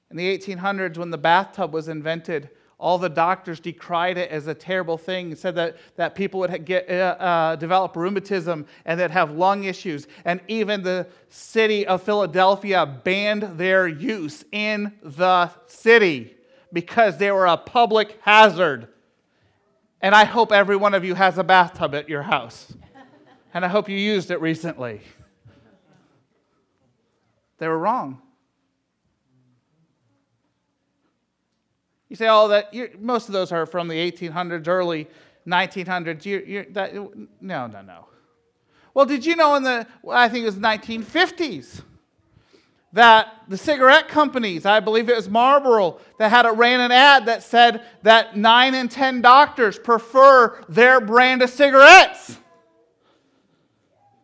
In 0.09 0.17
the 0.17 0.37
1800s, 0.37 0.97
when 0.97 1.09
the 1.09 1.17
bathtub 1.17 1.73
was 1.73 1.87
invented, 1.87 2.49
all 2.77 2.97
the 2.97 3.09
doctors 3.09 3.59
decried 3.59 4.17
it 4.17 4.29
as 4.31 4.47
a 4.47 4.53
terrible 4.53 4.97
thing, 4.97 5.33
said 5.35 5.55
that, 5.55 5.77
that 5.95 6.13
people 6.13 6.41
would 6.41 6.65
get, 6.65 6.89
uh, 6.89 7.15
uh, 7.19 7.55
develop 7.55 7.95
rheumatism 7.95 8.65
and 8.85 8.99
that 8.99 9.11
have 9.11 9.31
lung 9.31 9.63
issues. 9.63 10.07
And 10.25 10.41
even 10.47 10.83
the 10.83 11.07
city 11.29 11.87
of 11.87 12.03
Philadelphia 12.03 12.85
banned 12.85 13.43
their 13.57 13.87
use 13.87 14.43
in 14.51 14.93
the 15.01 15.51
city 15.67 16.35
because 16.73 17.17
they 17.17 17.31
were 17.31 17.47
a 17.47 17.57
public 17.57 18.19
hazard. 18.21 18.89
And 20.05 20.13
I 20.13 20.23
hope 20.23 20.51
every 20.51 20.75
one 20.75 20.93
of 20.93 21.03
you 21.03 21.15
has 21.15 21.39
a 21.39 21.43
bathtub 21.43 21.95
at 21.95 22.07
your 22.07 22.21
house. 22.21 22.71
And 23.55 23.65
I 23.65 23.67
hope 23.67 23.89
you 23.89 23.97
used 23.97 24.29
it 24.29 24.39
recently. 24.39 25.01
They 27.57 27.67
were 27.67 27.79
wrong. 27.79 28.21
You 32.07 32.15
say, 32.15 32.27
oh, 32.29 32.49
that 32.49 33.01
most 33.01 33.29
of 33.29 33.33
those 33.33 33.51
are 33.51 33.65
from 33.65 33.87
the 33.87 33.95
1800s, 33.95 34.67
early 34.67 35.07
1900s. 35.47 36.23
You're, 36.23 36.43
you're, 36.43 36.65
that, 36.65 36.93
no, 36.93 37.65
no, 37.65 37.81
no. 37.81 38.05
Well, 38.93 39.07
did 39.07 39.25
you 39.25 39.35
know 39.35 39.55
in 39.55 39.63
the, 39.63 39.87
I 40.07 40.29
think 40.29 40.43
it 40.43 40.45
was 40.45 40.57
1950s, 40.57 41.81
that 42.95 43.43
the 43.49 43.57
cigarette 43.57 44.07
companies, 44.07 44.65
I 44.65 44.79
believe 44.79 45.09
it 45.09 45.17
was 45.17 45.29
Marlboro, 45.29 45.99
that 46.17 46.29
had 46.29 46.45
a, 46.45 46.53
ran 46.53 46.79
an 46.79 46.93
ad 46.93 47.25
that 47.25 47.43
said 47.43 47.81
that 48.03 48.37
nine 48.37 48.73
in 48.73 48.87
ten 48.87 49.21
doctors 49.21 49.77
prefer 49.77 50.63
their 50.69 51.01
brand 51.01 51.41
of 51.41 51.49
cigarettes. 51.49 52.37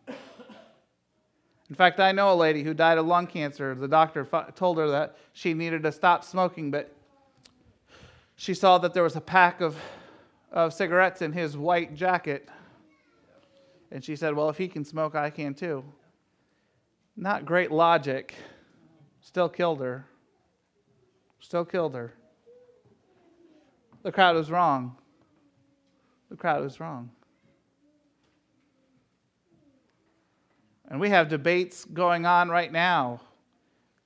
In 0.08 1.76
fact, 1.76 2.00
I 2.00 2.12
know 2.12 2.32
a 2.32 2.34
lady 2.34 2.62
who 2.62 2.72
died 2.72 2.96
of 2.96 3.04
lung 3.04 3.26
cancer. 3.26 3.74
The 3.74 3.88
doctor 3.88 4.26
told 4.56 4.78
her 4.78 4.88
that 4.88 5.18
she 5.34 5.52
needed 5.52 5.82
to 5.82 5.92
stop 5.92 6.24
smoking, 6.24 6.70
but 6.70 6.94
she 8.36 8.54
saw 8.54 8.78
that 8.78 8.94
there 8.94 9.02
was 9.02 9.16
a 9.16 9.20
pack 9.20 9.60
of, 9.60 9.76
of 10.50 10.72
cigarettes 10.72 11.20
in 11.20 11.32
his 11.32 11.58
white 11.58 11.94
jacket. 11.94 12.48
And 13.90 14.02
she 14.02 14.16
said, 14.16 14.34
Well, 14.34 14.48
if 14.48 14.56
he 14.56 14.66
can 14.66 14.86
smoke, 14.86 15.14
I 15.14 15.28
can 15.28 15.52
too. 15.52 15.84
Not 17.16 17.44
great 17.44 17.70
logic. 17.70 18.34
Still 19.22 19.48
killed 19.48 19.80
her. 19.80 20.04
Still 21.40 21.64
killed 21.64 21.94
her. 21.94 22.12
The 24.02 24.12
crowd 24.12 24.36
was 24.36 24.50
wrong. 24.50 24.96
The 26.28 26.36
crowd 26.36 26.62
was 26.62 26.80
wrong. 26.80 27.10
And 30.88 31.00
we 31.00 31.08
have 31.08 31.28
debates 31.28 31.84
going 31.84 32.26
on 32.26 32.48
right 32.48 32.70
now. 32.70 33.20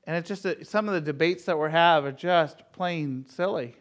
And 0.04 0.16
it's 0.16 0.28
just 0.28 0.44
that 0.44 0.66
some 0.66 0.86
of 0.86 0.94
the 0.94 1.00
debates 1.00 1.44
that 1.46 1.58
we 1.58 1.70
have 1.70 2.04
are 2.04 2.12
just 2.12 2.62
plain 2.72 3.24
silly. 3.28 3.74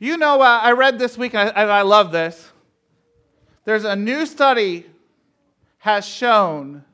You 0.00 0.16
know, 0.16 0.40
uh, 0.40 0.60
I 0.62 0.72
read 0.72 0.98
this 0.98 1.18
week, 1.18 1.34
and 1.34 1.50
I, 1.54 1.64
I 1.64 1.82
love 1.82 2.12
this. 2.12 2.50
There's 3.64 3.84
a 3.84 3.96
new 3.96 4.24
study 4.26 4.86
has 5.78 6.06
shown 6.06 6.84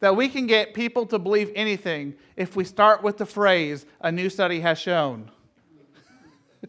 that 0.00 0.14
we 0.14 0.28
can 0.28 0.46
get 0.46 0.74
people 0.74 1.06
to 1.06 1.18
believe 1.18 1.50
anything 1.54 2.14
if 2.36 2.54
we 2.54 2.64
start 2.64 3.02
with 3.02 3.16
the 3.16 3.26
phrase, 3.26 3.86
a 4.00 4.12
new 4.12 4.28
study 4.28 4.60
has 4.60 4.78
shown. 4.78 5.30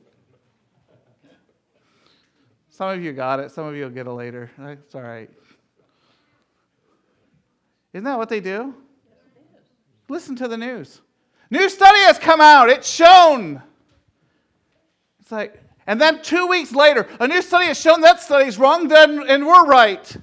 some 2.69 2.89
of 2.89 3.03
you 3.03 3.11
got 3.11 3.39
it, 3.39 3.51
some 3.51 3.65
of 3.65 3.75
you 3.75 3.83
will 3.83 3.89
get 3.89 4.07
it 4.07 4.11
later. 4.11 4.49
It's 4.57 4.95
all 4.95 5.01
right. 5.01 5.29
Isn't 7.93 8.05
that 8.05 8.17
what 8.17 8.29
they 8.29 8.39
do? 8.39 8.75
Listen 10.09 10.35
to 10.37 10.47
the 10.47 10.57
news. 10.57 11.01
New 11.49 11.69
study 11.69 11.99
has 11.99 12.17
come 12.17 12.41
out, 12.41 12.69
it's 12.69 12.89
shown. 12.89 13.61
It's 15.19 15.31
like, 15.31 15.61
and 15.85 15.99
then 15.99 16.21
two 16.21 16.47
weeks 16.47 16.73
later, 16.73 17.07
a 17.19 17.27
new 17.27 17.41
study 17.41 17.67
has 17.67 17.79
shown 17.79 18.01
that 18.01 18.21
study's 18.21 18.57
wrong, 18.57 18.87
then, 18.87 19.23
and 19.27 19.45
we're 19.45 19.65
right. 19.65 20.17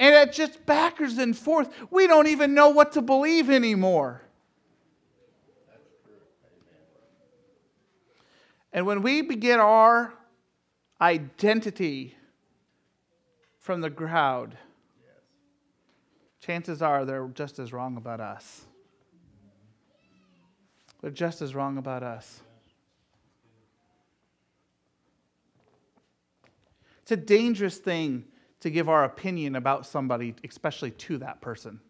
And 0.00 0.14
it 0.14 0.32
just 0.32 0.64
backwards 0.64 1.18
and 1.18 1.36
forth. 1.36 1.68
We 1.90 2.06
don't 2.06 2.28
even 2.28 2.54
know 2.54 2.68
what 2.68 2.92
to 2.92 3.02
believe 3.02 3.50
anymore. 3.50 4.22
And 8.72 8.86
when 8.86 9.02
we 9.02 9.22
begin 9.22 9.58
our 9.58 10.12
identity 11.00 12.14
from 13.58 13.80
the 13.80 13.90
crowd, 13.90 14.56
chances 16.40 16.80
are 16.80 17.04
they're 17.04 17.26
just 17.28 17.58
as 17.58 17.72
wrong 17.72 17.96
about 17.96 18.20
us. 18.20 18.66
They're 21.00 21.10
just 21.10 21.42
as 21.42 21.54
wrong 21.54 21.78
about 21.78 22.02
us. 22.02 22.40
It's 27.02 27.12
a 27.12 27.16
dangerous 27.16 27.78
thing 27.78 28.24
to 28.60 28.70
give 28.70 28.88
our 28.88 29.04
opinion 29.04 29.56
about 29.56 29.86
somebody, 29.86 30.34
especially 30.44 30.90
to 30.90 31.18
that 31.18 31.40
person, 31.40 31.80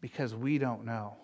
because 0.00 0.34
we 0.34 0.58
don't 0.58 0.84
know. 0.84 1.16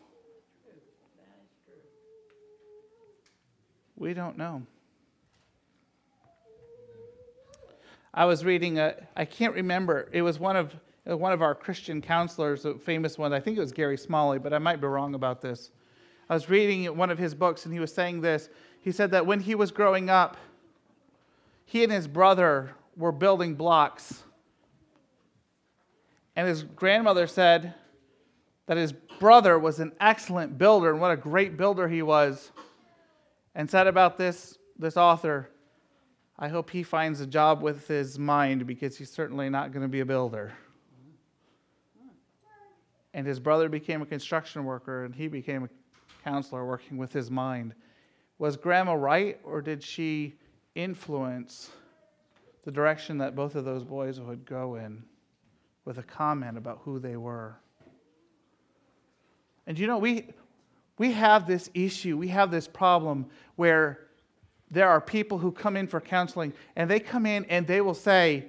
We 3.97 4.15
don't 4.15 4.37
know. 4.37 4.63
I 8.13 8.25
was 8.25 8.45
reading 8.45 8.79
a, 8.79 8.95
I 9.15 9.27
can't 9.27 9.55
remember, 9.55 10.09
it 10.11 10.23
was 10.23 10.39
one 10.39 10.57
of, 10.57 10.75
one 11.05 11.33
of 11.33 11.43
our 11.43 11.55
Christian 11.55 12.01
counselors, 12.01 12.65
a 12.65 12.75
famous 12.75 13.19
one, 13.19 13.35
I 13.35 13.41
think 13.41 13.59
it 13.59 13.61
was 13.61 13.73
Gary 13.73 13.99
Smalley, 13.99 14.39
but 14.39 14.55
I 14.55 14.59
might 14.59 14.81
be 14.81 14.87
wrong 14.87 15.15
about 15.15 15.43
this. 15.43 15.71
I 16.29 16.35
was 16.35 16.49
reading 16.49 16.97
one 16.97 17.11
of 17.11 17.19
his 17.19 17.35
books 17.35 17.67
and 17.67 17.75
he 17.75 17.79
was 17.79 17.93
saying 17.93 18.23
this. 18.23 18.49
He 18.81 18.91
said 18.91 19.11
that 19.11 19.27
when 19.27 19.41
he 19.41 19.55
was 19.55 19.71
growing 19.71 20.09
up, 20.09 20.39
he 21.67 21.85
and 21.85 21.93
his 21.93 22.09
brother 22.09 22.71
were 22.97 23.13
building 23.13 23.55
blocks. 23.55 24.23
And 26.35 26.49
his 26.49 26.63
grandmother 26.63 27.27
said 27.27 27.75
that 28.67 28.77
his 28.77 28.93
brother 28.93 29.59
was 29.59 29.81
an 29.81 29.93
excellent 30.01 30.59
builder 30.59 30.91
and 30.91 31.01
what 31.01 31.11
a 31.11 31.17
great 31.17 31.57
builder 31.57 31.89
he 31.89 32.03
was. 32.03 32.51
And 33.55 33.71
said 33.71 33.87
about 33.87 34.19
this, 34.19 34.59
this 34.79 34.97
author, 34.97 35.49
I 36.39 36.49
hope 36.49 36.69
he 36.69 36.83
finds 36.83 37.21
a 37.21 37.27
job 37.27 37.63
with 37.63 37.89
his 37.89 38.19
mind 38.19 38.67
because 38.67 38.99
he's 38.99 39.11
certainly 39.11 39.49
not 39.49 39.73
going 39.73 39.83
to 39.83 39.89
be 39.89 40.01
a 40.01 40.05
builder. 40.05 40.53
And 43.15 43.27
his 43.27 43.41
brother 43.41 43.71
became 43.71 44.03
a 44.03 44.07
construction 44.07 44.65
worker 44.65 45.07
and 45.07 45.15
he 45.15 45.29
became 45.29 45.65
a 45.65 45.69
counselor 46.23 46.67
working 46.67 46.99
with 46.99 47.15
his 47.15 47.31
mind. 47.31 47.75
Was 48.39 48.59
grandma 48.59 48.93
right 48.93 49.41
or 49.43 49.63
did 49.63 49.83
she 49.83 50.35
influence 50.75 51.71
the 52.67 52.73
direction 52.73 53.19
that 53.19 53.37
both 53.37 53.55
of 53.55 53.65
those 53.65 53.85
boys 53.85 54.21
would 54.21 54.45
go 54.45 54.75
in 54.75 55.05
with 55.85 55.99
a 55.99 56.03
comment 56.03 56.59
about 56.59 56.81
who 56.83 56.99
they 56.99 57.17
were? 57.17 57.55
And 59.69 59.79
you 59.79 59.87
know, 59.87 59.99
we, 59.99 60.27
we 60.99 61.13
have 61.13 61.47
this 61.47 61.71
issue, 61.75 62.17
we 62.17 62.27
have 62.29 62.51
this 62.51 62.67
problem 62.67 63.27
where 63.55 64.01
there 64.69 64.89
are 64.89 65.01
people 65.01 65.39
who 65.39 65.53
come 65.53 65.77
in 65.77 65.87
for 65.87 66.01
counseling 66.01 66.53
and 66.75 66.91
they 66.91 66.99
come 66.99 67.25
in 67.25 67.45
and 67.45 67.69
they 67.69 67.81
will 67.81 67.95
say 67.95 68.47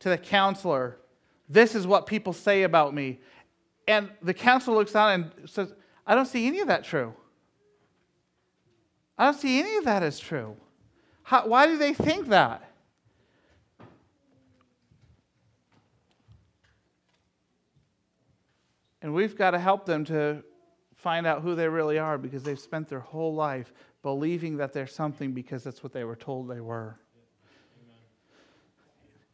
to 0.00 0.08
the 0.08 0.18
counselor, 0.18 0.98
This 1.48 1.76
is 1.76 1.86
what 1.86 2.06
people 2.06 2.32
say 2.32 2.64
about 2.64 2.92
me. 2.92 3.20
And 3.86 4.10
the 4.20 4.34
counselor 4.34 4.78
looks 4.78 4.92
down 4.92 5.32
and 5.38 5.48
says, 5.48 5.72
I 6.04 6.16
don't 6.16 6.26
see 6.26 6.48
any 6.48 6.58
of 6.58 6.66
that 6.66 6.82
true. 6.82 7.14
I 9.16 9.26
don't 9.26 9.38
see 9.38 9.60
any 9.60 9.76
of 9.76 9.84
that 9.84 10.02
as 10.02 10.18
true. 10.18 10.56
How, 11.22 11.46
why 11.46 11.68
do 11.68 11.78
they 11.78 11.94
think 11.94 12.26
that? 12.30 12.64
And 19.02 19.14
we've 19.14 19.36
got 19.36 19.52
to 19.52 19.58
help 19.58 19.86
them 19.86 20.04
to 20.06 20.42
find 20.94 21.26
out 21.26 21.42
who 21.42 21.54
they 21.54 21.68
really 21.68 21.98
are 21.98 22.18
because 22.18 22.42
they've 22.42 22.60
spent 22.60 22.88
their 22.88 23.00
whole 23.00 23.34
life 23.34 23.72
believing 24.02 24.58
that 24.58 24.72
they're 24.72 24.86
something 24.86 25.32
because 25.32 25.64
that's 25.64 25.82
what 25.82 25.92
they 25.92 26.04
were 26.04 26.16
told 26.16 26.48
they 26.48 26.60
were. 26.60 26.98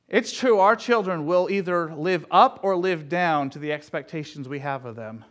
It's 0.09 0.33
true, 0.33 0.61
our 0.61 0.77
children 0.77 1.27
will 1.27 1.49
either 1.51 1.93
live 1.93 2.27
up 2.31 2.61
or 2.63 2.77
live 2.77 3.09
down 3.09 3.51
to 3.51 3.59
the 3.59 3.73
expectations 3.73 4.49
we 4.49 4.61
have 4.61 4.85
of 4.85 4.95
them. 4.95 5.25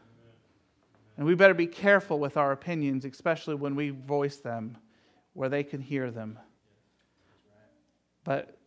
And 1.16 1.26
we 1.26 1.34
better 1.34 1.54
be 1.54 1.68
careful 1.68 2.20
with 2.20 2.36
our 2.36 2.52
opinions, 2.52 3.06
especially 3.06 3.56
when 3.56 3.76
we 3.76 3.92
voice 3.92 4.36
them 4.38 4.78
where 5.32 5.48
they 5.48 5.64
can 5.64 5.80
hear 5.80 6.12
them. 6.12 6.38
But 8.26 8.58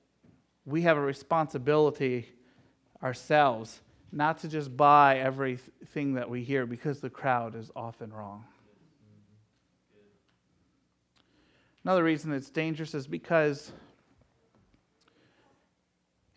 we 0.64 0.83
have 0.83 0.96
a 0.96 1.02
responsibility 1.02 2.26
ourselves 3.02 3.83
not 4.11 4.38
to 4.38 4.49
just 4.49 4.77
buy 4.77 5.18
everything 5.18 6.14
that 6.14 6.29
we 6.29 6.42
hear 6.42 6.66
because 6.66 7.01
the 7.01 7.11
crowd 7.11 7.55
is 7.55 7.71
often 7.77 8.12
wrong. 8.12 8.44
Another 11.85 12.05
reason 12.05 12.33
it's 12.33 12.51
dangerous 12.51 12.94
is 12.94 13.07
because 13.07 13.73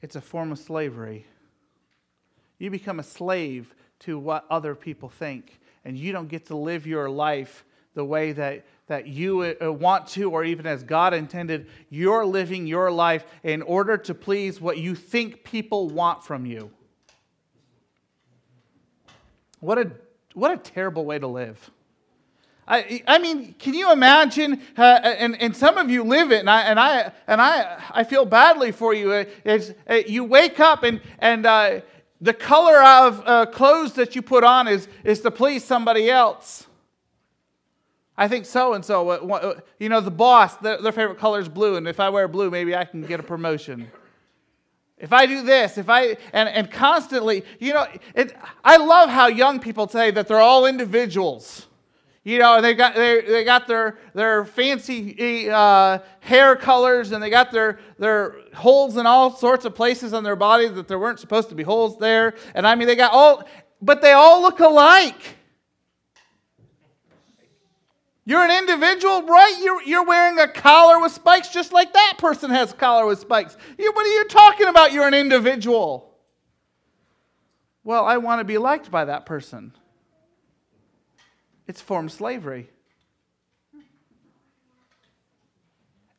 it's 0.02 0.16
a 0.16 0.22
form 0.22 0.52
of 0.52 0.60
slavery. 0.60 1.26
You 2.58 2.70
become 2.70 3.00
a 3.00 3.04
slave 3.04 3.74
to 4.02 4.18
what 4.18 4.46
other 4.50 4.76
people 4.76 5.10
think, 5.10 5.60
and 5.84 5.98
you 5.98 6.12
don't 6.12 6.28
get 6.28 6.48
to 6.48 6.56
live 6.56 6.88
your 6.88 7.10
life 7.10 7.66
the 7.94 8.06
way 8.06 8.32
that, 8.32 8.66
that 8.88 9.08
you 9.08 9.42
uh, 9.62 9.72
want 9.72 10.08
to, 10.08 10.32
or 10.32 10.44
even 10.44 10.66
as 10.66 10.84
God 10.84 11.14
intended. 11.14 11.68
You're 11.90 12.26
living 12.26 12.66
your 12.66 12.90
life 12.90 13.26
in 13.44 13.62
order 13.62 13.98
to 13.98 14.14
please 14.14 14.62
what 14.62 14.78
you 14.78 14.96
think 14.96 15.44
people 15.44 15.90
want 15.90 16.24
from 16.24 16.46
you. 16.46 16.72
What 19.62 19.78
a, 19.78 19.92
what 20.34 20.52
a 20.52 20.58
terrible 20.58 21.06
way 21.06 21.18
to 21.20 21.28
live. 21.28 21.72
I, 22.68 23.04
I 23.08 23.20
mean, 23.20 23.54
can 23.60 23.74
you 23.74 23.92
imagine? 23.92 24.62
Uh, 24.78 24.82
and, 24.82 25.40
and 25.42 25.56
some 25.56 25.78
of 25.78 25.90
you 25.90 26.04
live 26.04 26.32
it, 26.32 26.40
and 26.40 26.50
I, 26.50 26.62
and 26.64 26.80
I, 26.80 27.12
and 27.28 27.42
I, 27.42 27.82
I 27.92 28.04
feel 28.04 28.26
badly 28.26 28.72
for 28.72 28.94
you. 28.94 29.12
Uh, 29.12 29.26
it's, 29.44 29.72
uh, 29.90 29.96
you 30.08 30.24
wake 30.24 30.60
up, 30.60 30.84
and, 30.84 31.00
and 31.20 31.46
uh, 31.46 31.82
the 32.22 32.34
color 32.34 32.82
of 32.82 33.24
uh, 33.26 33.46
clothes 33.48 33.94
that 33.94 34.16
you 34.16 34.22
put 34.22 34.44
on 34.44 34.68
is, 34.68 34.88
is 35.04 35.22
to 35.22 35.32
please 35.32 35.64
somebody 35.64 36.10
else. 36.10 36.68
I 38.18 38.28
think 38.28 38.46
so 38.46 38.74
and 38.74 38.86
so. 38.86 39.62
You 39.80 39.90
know, 39.90 40.02
the 40.02 40.12
boss, 40.12 40.56
their, 40.58 40.82
their 40.82 40.92
favorite 40.92 41.18
color 41.20 41.40
is 41.40 41.50
blue, 41.50 41.76
and 41.76 41.88
if 41.88 42.00
I 42.00 42.10
wear 42.10 42.28
blue, 42.28 42.50
maybe 42.50 42.76
I 42.76 42.86
can 42.86 43.02
get 43.02 43.20
a 43.20 43.24
promotion. 43.24 43.92
If 45.02 45.12
I 45.12 45.26
do 45.26 45.42
this, 45.42 45.80
if 45.80 45.90
I, 45.90 46.16
and, 46.32 46.48
and 46.48 46.70
constantly, 46.70 47.44
you 47.60 47.74
know, 47.74 47.88
it, 48.14 48.38
I 48.64 48.78
love 48.78 49.10
how 49.10 49.28
young 49.28 49.60
people 49.60 49.88
say 49.88 50.12
that 50.12 50.28
they're 50.28 50.40
all 50.40 50.68
individuals. 50.68 51.66
You 52.24 52.38
know, 52.38 52.62
they 52.62 52.76
got, 52.76 52.94
they, 52.94 53.22
they 53.22 53.44
got 53.44 53.68
their, 53.68 53.98
their 54.14 54.46
fancy 54.46 55.50
uh, 55.50 56.00
hair 56.20 56.56
colors 56.56 57.14
and 57.14 57.24
they 57.24 57.32
got 57.32 57.52
their, 57.52 57.80
their 57.98 58.36
holes 58.54 58.96
in 58.98 59.08
all 59.08 59.36
sorts 59.36 59.66
of 59.66 59.74
places 59.74 60.14
on 60.14 60.24
their 60.24 60.36
body 60.36 60.68
that 60.68 60.88
there 60.88 61.00
weren't 61.00 61.20
supposed 61.20 61.50
to 61.50 61.56
be 61.56 61.64
holes 61.64 61.98
there. 61.98 62.36
And 62.54 62.68
I 62.68 62.76
mean, 62.76 62.88
they 62.88 62.96
got 62.96 63.12
all, 63.12 63.44
but 63.82 64.04
they 64.04 64.12
all 64.12 64.44
look 64.44 64.60
alike. 64.60 65.38
You're 68.24 68.44
an 68.44 68.52
individual, 68.52 69.24
right? 69.24 69.56
You're, 69.62 69.82
you're 69.82 70.06
wearing 70.06 70.38
a 70.38 70.48
collar 70.48 71.00
with 71.00 71.12
spikes 71.12 71.50
just 71.50 71.74
like 71.74 71.94
that 71.94 72.16
person 72.18 72.52
has 72.52 72.72
a 72.72 72.76
collar 72.76 73.06
with 73.08 73.20
spikes. 73.20 73.58
You, 73.80 73.92
what 73.94 74.06
are 74.06 74.14
you 74.14 74.28
talking 74.28 74.68
about? 74.68 74.94
You're 74.94 75.08
an 75.08 75.16
individual. 75.16 76.14
Well, 77.84 78.06
I 78.06 78.18
want 78.18 78.40
to 78.40 78.46
be 78.46 78.60
liked 78.60 78.92
by 78.92 79.06
that 79.06 79.26
person. 79.26 79.74
It's 81.68 81.82
formed 81.82 82.12
slavery. 82.12 82.70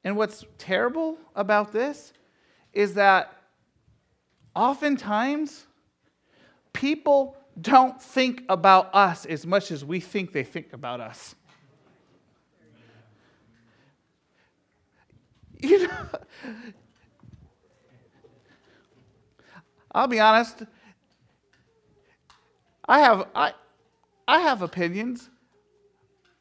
And 0.02 0.16
what's 0.16 0.44
terrible 0.58 1.18
about 1.36 1.72
this 1.72 2.12
is 2.72 2.94
that 2.94 3.32
oftentimes 4.56 5.66
people 6.72 7.36
don't 7.60 8.00
think 8.00 8.42
about 8.48 8.92
us 8.94 9.26
as 9.26 9.46
much 9.46 9.70
as 9.70 9.84
we 9.84 10.00
think 10.00 10.32
they 10.32 10.42
think 10.42 10.72
about 10.72 11.00
us. 11.00 11.36
You 15.62 15.86
know, 15.86 16.06
I'll 19.92 20.08
be 20.08 20.18
honest. 20.18 20.64
I 22.88 22.98
have 22.98 23.28
I, 23.34 23.52
I 24.26 24.40
have 24.40 24.62
opinions, 24.62 25.30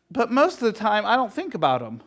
but 0.09 0.31
most 0.31 0.55
of 0.55 0.61
the 0.61 0.73
time, 0.73 1.05
I 1.05 1.15
don't 1.15 1.31
think 1.31 1.53
about 1.53 1.81
them. 1.81 2.01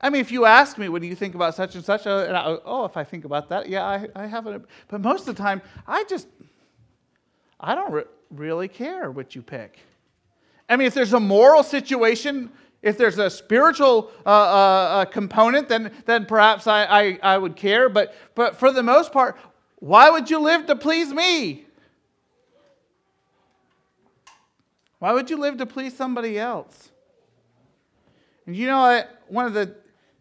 I 0.00 0.10
mean, 0.10 0.20
if 0.20 0.32
you 0.32 0.44
ask 0.44 0.78
me, 0.78 0.88
what 0.88 1.00
do 1.00 1.08
you 1.08 1.14
think 1.14 1.34
about 1.34 1.54
such 1.54 1.74
and 1.74 1.84
such? 1.84 2.06
And 2.06 2.36
I, 2.36 2.56
oh, 2.64 2.84
if 2.84 2.96
I 2.96 3.04
think 3.04 3.24
about 3.24 3.48
that, 3.50 3.68
yeah, 3.68 3.84
I, 3.84 4.08
I 4.16 4.26
have 4.26 4.46
it. 4.48 4.62
But 4.88 5.00
most 5.00 5.28
of 5.28 5.36
the 5.36 5.42
time, 5.42 5.62
I 5.86 6.04
just, 6.08 6.26
I 7.60 7.74
don't 7.76 7.92
re- 7.92 8.04
really 8.30 8.66
care 8.66 9.10
what 9.12 9.36
you 9.36 9.42
pick. 9.42 9.78
I 10.68 10.76
mean, 10.76 10.88
if 10.88 10.94
there's 10.94 11.12
a 11.12 11.20
moral 11.20 11.62
situation, 11.62 12.50
if 12.82 12.98
there's 12.98 13.18
a 13.18 13.30
spiritual 13.30 14.10
uh, 14.26 14.28
uh, 14.28 14.32
uh 14.32 15.04
component, 15.06 15.68
then, 15.68 15.92
then 16.04 16.26
perhaps 16.26 16.66
I, 16.66 16.84
I, 16.84 17.18
I 17.22 17.38
would 17.38 17.56
care. 17.56 17.88
But, 17.88 18.14
but 18.34 18.56
for 18.56 18.72
the 18.72 18.82
most 18.82 19.12
part, 19.12 19.36
why 19.76 20.10
would 20.10 20.28
you 20.30 20.38
live 20.38 20.66
to 20.66 20.76
please 20.76 21.12
me? 21.12 21.66
Why 24.98 25.12
would 25.12 25.30
you 25.30 25.36
live 25.36 25.56
to 25.58 25.66
please 25.66 25.96
somebody 25.96 26.38
else? 26.38 26.90
And 28.46 28.56
you 28.56 28.66
know, 28.66 28.78
I, 28.78 29.04
one 29.28 29.46
of 29.46 29.54
the 29.54 29.74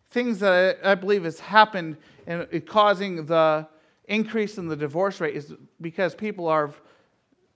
things 0.09 0.39
that 0.39 0.79
I, 0.83 0.91
I 0.91 0.95
believe 0.95 1.23
has 1.23 1.39
happened 1.39 1.97
and 2.27 2.65
causing 2.65 3.25
the 3.25 3.67
increase 4.05 4.57
in 4.57 4.67
the 4.67 4.75
divorce 4.75 5.19
rate 5.19 5.35
is 5.35 5.53
because 5.79 6.13
people 6.15 6.47
are 6.47 6.71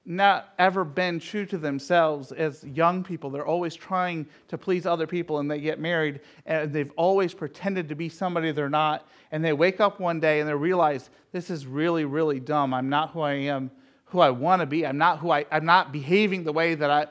not 0.05 0.53
ever 0.59 0.83
been 0.83 1.19
true 1.19 1.45
to 1.47 1.57
themselves 1.57 2.31
as 2.31 2.63
young 2.63 3.03
people. 3.03 3.29
They're 3.29 3.45
always 3.45 3.75
trying 3.75 4.27
to 4.49 4.57
please 4.57 4.85
other 4.85 5.07
people 5.07 5.39
and 5.39 5.49
they 5.49 5.59
get 5.59 5.79
married 5.79 6.21
and 6.45 6.71
they've 6.71 6.91
always 6.95 7.33
pretended 7.33 7.89
to 7.89 7.95
be 7.95 8.07
somebody 8.07 8.51
they're 8.51 8.69
not. 8.69 9.07
And 9.31 9.43
they 9.43 9.53
wake 9.53 9.79
up 9.79 9.99
one 9.99 10.19
day 10.19 10.39
and 10.39 10.47
they 10.47 10.53
realize 10.53 11.09
this 11.31 11.49
is 11.49 11.65
really, 11.65 12.05
really 12.05 12.39
dumb. 12.39 12.73
I'm 12.73 12.87
not 12.87 13.11
who 13.11 13.21
I 13.21 13.33
am, 13.33 13.71
who 14.05 14.19
I 14.19 14.29
want 14.29 14.59
to 14.59 14.67
be. 14.67 14.85
I'm 14.85 14.97
not 14.97 15.19
who 15.19 15.31
I, 15.31 15.45
I'm 15.51 15.65
not 15.65 15.91
behaving 15.91 16.43
the 16.43 16.53
way 16.53 16.75
that 16.75 16.91
I, 16.91 17.07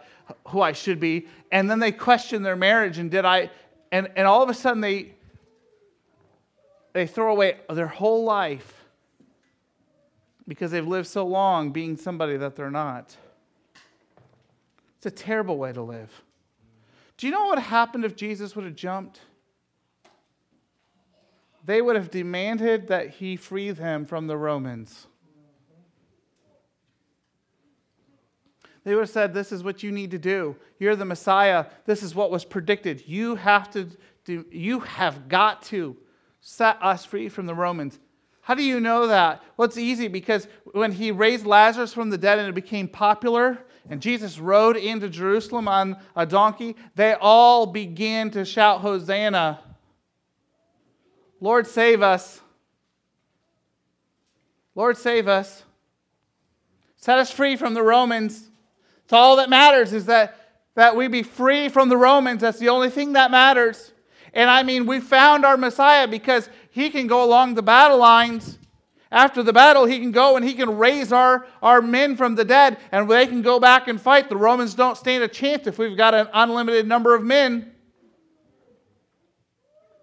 who 0.49 0.61
I 0.61 0.73
should 0.73 1.01
be. 1.01 1.27
And 1.51 1.69
then 1.69 1.81
they 1.81 1.91
question 1.91 2.43
their 2.43 2.57
marriage 2.57 2.99
and 2.99 3.11
did 3.11 3.25
I, 3.25 3.51
and, 3.91 4.09
and 4.15 4.27
all 4.27 4.43
of 4.43 4.49
a 4.49 4.55
sudden 4.55 4.81
they, 4.81 5.15
they 6.93 7.09
throw 7.09 7.33
away 7.33 7.57
their 7.69 7.89
whole 7.89 8.23
life 8.23 8.84
because 10.47 10.71
they've 10.71 10.87
lived 10.87 11.09
so 11.09 11.27
long 11.27 11.71
being 11.71 11.97
somebody 11.97 12.37
that 12.37 12.57
they're 12.57 12.71
not. 12.71 13.17
It's 14.97 15.07
a 15.07 15.11
terrible 15.11 15.59
way 15.59 15.73
to 15.73 15.83
live. 15.83 16.11
Do 17.17 17.27
you 17.27 17.33
know 17.33 17.47
what 17.47 17.59
happened 17.59 18.05
if 18.05 18.17
Jesus 18.17 18.57
would 18.57 18.65
have 18.65 18.75
jumped? 18.75 19.21
They 21.65 21.81
would 21.81 21.97
have 21.97 22.11
demanded 22.11 22.89
that 22.89 23.11
he 23.11 23.37
free 23.37 23.71
them 23.71 24.05
from 24.05 24.27
the 24.27 24.37
Romans. 24.37 25.07
They 28.85 28.95
would 28.95 29.03
have 29.03 29.11
said, 29.11 29.33
This 29.33 29.51
is 29.51 29.65
what 29.65 29.83
you 29.83 29.91
need 29.91 30.11
to 30.11 30.19
do. 30.19 30.57
You're 30.79 30.97
the 30.97 31.07
Messiah. 31.07 31.67
This 31.87 32.03
is 32.03 32.15
what 32.15 32.31
was 32.31 32.45
predicted. 32.45 33.07
You 33.07 33.35
have 33.37 33.71
to 33.71 33.89
do, 34.25 34.45
you 34.51 34.81
have 34.81 35.29
got 35.29 35.63
to 35.65 35.97
set 36.41 36.79
us 36.83 37.05
free 37.05 37.31
from 37.31 37.47
the 37.47 37.55
Romans. 37.55 37.99
How 38.45 38.55
do 38.55 38.63
you 38.63 38.79
know 38.79 39.07
that? 39.07 39.43
Well, 39.57 39.65
it's 39.67 39.79
easy 39.79 40.07
because 40.07 40.49
when 40.73 40.93
he 40.93 41.11
raised 41.11 41.47
Lazarus 41.47 41.95
from 41.95 42.11
the 42.11 42.19
dead 42.19 42.39
and 42.39 42.47
it 42.47 42.55
became 42.55 42.87
popular, 42.89 43.59
and 43.89 44.03
Jesus 44.03 44.39
rode 44.39 44.77
into 44.77 45.09
Jerusalem 45.09 45.67
on 45.67 45.97
a 46.15 46.27
donkey, 46.27 46.77
they 46.95 47.15
all 47.15 47.65
began 47.65 48.31
to 48.33 48.45
shout, 48.45 48.83
Hosanna! 48.83 49.61
Lord, 51.41 51.67
save 51.67 52.03
us. 52.03 52.43
Lord, 54.75 54.99
save 54.99 55.27
us. 55.27 55.63
Set 56.97 57.19
us 57.19 57.31
free 57.31 57.57
from 57.57 57.73
the 57.73 57.83
Romans. 57.83 58.51
It's 59.05 59.13
all 59.15 59.37
that 59.37 59.49
matters 59.49 59.95
is 59.95 60.05
that, 60.05 60.37
that 60.75 60.97
we 60.97 61.09
be 61.09 61.23
free 61.23 61.71
from 61.71 61.89
the 61.89 61.97
Romans. 61.97 62.43
That's 62.43 62.59
the 62.59 62.69
only 62.69 62.91
thing 62.91 63.15
that 63.15 63.31
matters. 63.31 63.93
And 64.35 64.51
I 64.51 64.65
mean, 64.65 64.85
we 64.85 65.01
found 65.01 65.45
our 65.45 65.57
Messiah 65.57 66.09
because 66.09 66.49
he 66.75 66.91
can 66.91 67.07
go 67.07 67.23
along 67.23 67.55
the 67.55 67.63
battle 67.63 67.99
lines. 67.99 68.59
After 69.13 69.45
the 69.45 69.53
battle, 69.53 69.85
he 69.85 70.01
can 70.01 70.11
go 70.11 70.35
and 70.35 70.45
he 70.45 70.55
can 70.55 70.77
raise 70.77 71.13
our, 71.13 71.47
our 71.63 71.81
men 71.81 72.17
from 72.17 72.35
the 72.35 72.45
dead 72.45 72.79
and 72.91 73.09
they 73.09 73.29
can 73.29 73.43
go 73.43 73.61
back 73.61 73.87
and 73.87 74.01
fight. 74.01 74.29
The 74.29 74.37
Romans 74.37 74.75
don't 74.75 74.99
stand 74.99 75.23
a 75.23 75.29
chance 75.29 75.69
if 75.69 75.79
we've 75.79 75.97
got 75.97 76.15
an 76.15 76.27
unlimited 76.35 76.89
number 76.89 77.15
of 77.15 77.23
men. 77.23 77.73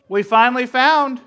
We 0.07 0.23
finally 0.23 0.65
found. 0.65 1.19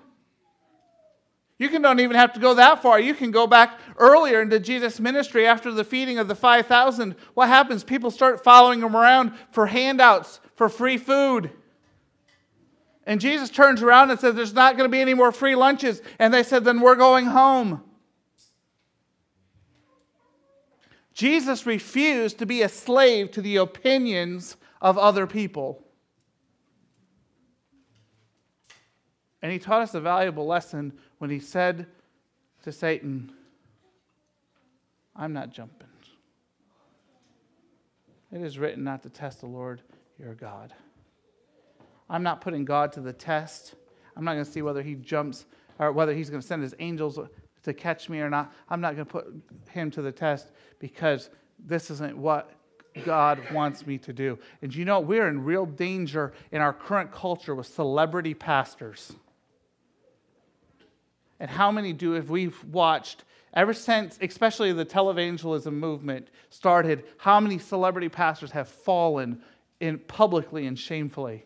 You 1.58 1.68
can 1.68 1.82
don't 1.82 2.00
even 2.00 2.16
have 2.16 2.32
to 2.32 2.40
go 2.40 2.54
that 2.54 2.80
far. 2.80 2.98
You 2.98 3.12
can 3.12 3.30
go 3.30 3.46
back 3.46 3.78
earlier 3.98 4.40
into 4.40 4.58
Jesus' 4.58 4.98
ministry 4.98 5.46
after 5.46 5.70
the 5.70 5.84
feeding 5.84 6.18
of 6.18 6.26
the 6.26 6.34
5,000. 6.34 7.14
What 7.34 7.48
happens? 7.48 7.84
People 7.84 8.10
start 8.10 8.42
following 8.42 8.80
him 8.80 8.96
around 8.96 9.34
for 9.50 9.66
handouts, 9.66 10.40
for 10.54 10.70
free 10.70 10.96
food. 10.96 11.50
And 13.06 13.20
Jesus 13.20 13.50
turns 13.50 13.82
around 13.82 14.10
and 14.10 14.18
says, 14.18 14.34
There's 14.34 14.54
not 14.54 14.76
going 14.76 14.88
to 14.88 14.92
be 14.92 15.00
any 15.00 15.14
more 15.14 15.32
free 15.32 15.54
lunches. 15.54 16.00
And 16.18 16.32
they 16.32 16.42
said, 16.42 16.64
Then 16.64 16.80
we're 16.80 16.94
going 16.94 17.26
home. 17.26 17.82
Jesus 21.12 21.64
refused 21.64 22.38
to 22.38 22.46
be 22.46 22.62
a 22.62 22.68
slave 22.68 23.30
to 23.32 23.42
the 23.42 23.56
opinions 23.56 24.56
of 24.80 24.98
other 24.98 25.26
people. 25.26 25.84
And 29.40 29.52
he 29.52 29.58
taught 29.58 29.82
us 29.82 29.94
a 29.94 30.00
valuable 30.00 30.46
lesson 30.46 30.94
when 31.18 31.30
he 31.30 31.38
said 31.38 31.86
to 32.62 32.72
Satan, 32.72 33.30
I'm 35.14 35.32
not 35.32 35.50
jumping. 35.50 35.88
It 38.32 38.40
is 38.40 38.58
written 38.58 38.82
not 38.82 39.02
to 39.04 39.10
test 39.10 39.40
the 39.40 39.46
Lord 39.46 39.82
your 40.18 40.34
God. 40.34 40.72
I'm 42.08 42.22
not 42.22 42.40
putting 42.40 42.64
God 42.64 42.92
to 42.92 43.00
the 43.00 43.12
test. 43.12 43.74
I'm 44.16 44.24
not 44.24 44.34
going 44.34 44.44
to 44.44 44.50
see 44.50 44.62
whether 44.62 44.82
he 44.82 44.94
jumps 44.94 45.46
or 45.78 45.92
whether 45.92 46.14
he's 46.14 46.30
going 46.30 46.40
to 46.40 46.46
send 46.46 46.62
his 46.62 46.74
angels 46.78 47.18
to 47.62 47.74
catch 47.74 48.08
me 48.08 48.20
or 48.20 48.30
not. 48.30 48.52
I'm 48.68 48.80
not 48.80 48.94
going 48.94 49.06
to 49.06 49.12
put 49.12 49.26
him 49.70 49.90
to 49.92 50.02
the 50.02 50.12
test 50.12 50.52
because 50.78 51.30
this 51.58 51.90
isn't 51.90 52.16
what 52.16 52.50
God 53.04 53.40
wants 53.52 53.86
me 53.86 53.98
to 53.98 54.12
do. 54.12 54.38
And 54.62 54.74
you 54.74 54.84
know, 54.84 55.00
we're 55.00 55.28
in 55.28 55.44
real 55.44 55.66
danger 55.66 56.32
in 56.52 56.60
our 56.60 56.72
current 56.72 57.10
culture 57.10 57.54
with 57.54 57.66
celebrity 57.66 58.34
pastors. 58.34 59.12
And 61.40 61.50
how 61.50 61.72
many 61.72 61.92
do 61.92 62.12
have 62.12 62.30
we've 62.30 62.62
watched 62.64 63.24
ever 63.54 63.74
since, 63.74 64.18
especially 64.22 64.72
the 64.72 64.84
televangelism 64.86 65.72
movement 65.72 66.28
started, 66.50 67.04
how 67.16 67.40
many 67.40 67.58
celebrity 67.58 68.08
pastors 68.08 68.52
have 68.52 68.68
fallen 68.68 69.42
in 69.80 69.98
publicly 69.98 70.66
and 70.66 70.78
shamefully? 70.78 71.44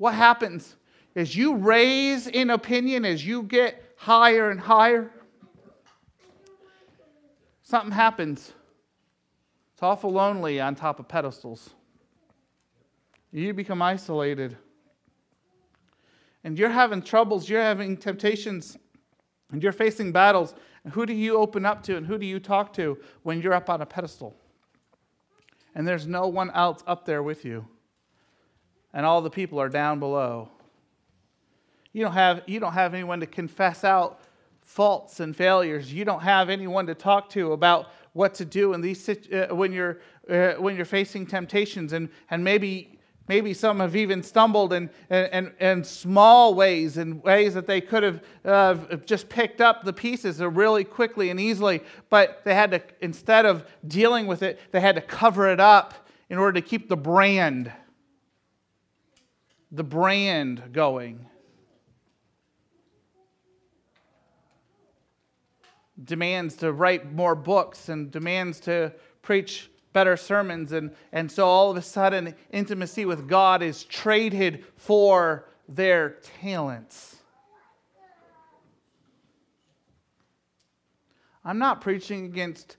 What 0.00 0.14
happens 0.14 0.76
is 1.14 1.36
you 1.36 1.56
raise 1.56 2.26
in 2.26 2.48
opinion 2.48 3.04
as 3.04 3.26
you 3.26 3.42
get 3.42 3.92
higher 3.98 4.50
and 4.50 4.58
higher. 4.58 5.10
Something 7.62 7.92
happens. 7.92 8.54
It's 9.74 9.82
awful 9.82 10.10
lonely 10.10 10.58
on 10.58 10.74
top 10.74 11.00
of 11.00 11.06
pedestals. 11.06 11.68
You 13.30 13.52
become 13.52 13.82
isolated. 13.82 14.56
And 16.44 16.58
you're 16.58 16.70
having 16.70 17.02
troubles, 17.02 17.46
you're 17.46 17.60
having 17.60 17.94
temptations, 17.98 18.78
and 19.52 19.62
you're 19.62 19.70
facing 19.70 20.12
battles. 20.12 20.54
And 20.82 20.94
who 20.94 21.04
do 21.04 21.12
you 21.12 21.36
open 21.36 21.66
up 21.66 21.82
to 21.82 21.98
and 21.98 22.06
who 22.06 22.16
do 22.16 22.24
you 22.24 22.40
talk 22.40 22.72
to 22.72 22.96
when 23.22 23.42
you're 23.42 23.52
up 23.52 23.68
on 23.68 23.82
a 23.82 23.86
pedestal? 23.86 24.34
And 25.74 25.86
there's 25.86 26.06
no 26.06 26.26
one 26.26 26.50
else 26.52 26.82
up 26.86 27.04
there 27.04 27.22
with 27.22 27.44
you 27.44 27.66
and 28.92 29.06
all 29.06 29.22
the 29.22 29.30
people 29.30 29.60
are 29.60 29.68
down 29.68 29.98
below. 29.98 30.48
You 31.92 32.04
don't 32.04 32.12
have, 32.12 32.42
you 32.46 32.60
don't 32.60 32.72
have 32.72 32.94
anyone 32.94 33.20
to 33.20 33.26
confess 33.26 33.84
out 33.84 34.20
faults 34.62 35.20
and 35.20 35.34
failures. 35.34 35.92
You 35.92 36.04
don't 36.04 36.22
have 36.22 36.48
anyone 36.48 36.86
to 36.86 36.94
talk 36.94 37.28
to 37.30 37.52
about 37.52 37.90
what 38.12 38.34
to 38.34 38.44
do 38.44 38.72
in 38.72 38.80
these 38.80 39.08
uh, 39.08 39.48
when 39.50 39.72
you're 39.72 39.98
uh, 40.28 40.52
when 40.54 40.76
you're 40.76 40.84
facing 40.84 41.26
temptations 41.26 41.92
and 41.92 42.08
and 42.30 42.42
maybe 42.42 42.98
maybe 43.28 43.54
some 43.54 43.78
have 43.78 43.94
even 43.94 44.24
stumbled 44.24 44.72
in, 44.72 44.90
in, 45.08 45.52
in 45.60 45.84
small 45.84 46.54
ways 46.54 46.98
in 46.98 47.20
ways 47.22 47.54
that 47.54 47.66
they 47.66 47.80
could 47.80 48.02
have 48.02 48.24
uh, 48.44 48.96
just 49.06 49.28
picked 49.28 49.60
up 49.60 49.84
the 49.84 49.92
pieces 49.92 50.40
really 50.40 50.82
quickly 50.82 51.30
and 51.30 51.38
easily 51.38 51.80
but 52.08 52.42
they 52.44 52.54
had 52.54 52.72
to 52.72 52.82
instead 53.00 53.46
of 53.46 53.64
dealing 53.86 54.26
with 54.26 54.42
it 54.42 54.58
they 54.72 54.80
had 54.80 54.96
to 54.96 55.00
cover 55.00 55.48
it 55.48 55.60
up 55.60 56.08
in 56.28 56.38
order 56.38 56.60
to 56.60 56.66
keep 56.66 56.88
the 56.88 56.96
brand 56.96 57.72
the 59.72 59.84
brand 59.84 60.72
going. 60.72 61.26
Demands 66.02 66.56
to 66.56 66.72
write 66.72 67.12
more 67.12 67.34
books 67.34 67.88
and 67.88 68.10
demands 68.10 68.60
to 68.60 68.92
preach 69.22 69.70
better 69.92 70.16
sermons. 70.16 70.72
And, 70.72 70.92
and 71.12 71.30
so 71.30 71.46
all 71.46 71.70
of 71.70 71.76
a 71.76 71.82
sudden, 71.82 72.34
intimacy 72.50 73.04
with 73.04 73.28
God 73.28 73.62
is 73.62 73.84
traded 73.84 74.64
for 74.76 75.46
their 75.68 76.16
talents. 76.40 77.16
I'm 81.44 81.58
not 81.58 81.80
preaching 81.80 82.26
against 82.26 82.76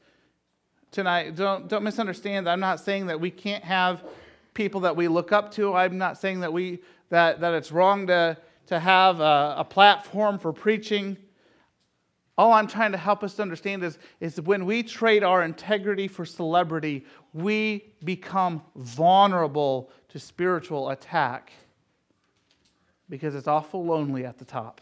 tonight. 0.92 1.36
Don't, 1.36 1.68
don't 1.68 1.84
misunderstand. 1.84 2.48
I'm 2.48 2.60
not 2.60 2.80
saying 2.80 3.08
that 3.08 3.20
we 3.20 3.32
can't 3.32 3.64
have 3.64 4.04
people 4.54 4.82
that 4.82 4.96
we 4.96 5.08
look 5.08 5.32
up 5.32 5.52
to. 5.54 5.74
I'm 5.74 5.98
not 5.98 6.18
saying 6.18 6.42
that, 6.42 6.52
we, 6.52 6.80
that, 7.10 7.40
that 7.42 7.54
it's 7.54 7.72
wrong 7.72 8.08
to, 8.08 8.38
to 8.68 8.80
have 8.80 9.20
a, 9.20 9.56
a 9.58 9.64
platform 9.64 10.40
for 10.40 10.52
preaching. 10.52 11.18
All 12.38 12.54
I'm 12.54 12.68
trying 12.68 12.92
to 12.92 12.98
help 12.98 13.24
us 13.24 13.40
understand 13.40 13.84
is, 13.84 13.98
is 14.20 14.40
when 14.42 14.66
we 14.66 14.84
trade 14.84 15.24
our 15.24 15.44
integrity 15.44 16.08
for 16.08 16.26
celebrity, 16.26 17.06
we 17.34 17.94
become 18.04 18.62
vulnerable 18.76 19.92
to 20.10 20.20
spiritual 20.20 20.90
attack 20.90 21.52
because 23.10 23.36
it's 23.36 23.48
awful 23.48 23.86
lonely 23.86 24.26
at 24.26 24.38
the 24.38 24.46
top. 24.46 24.82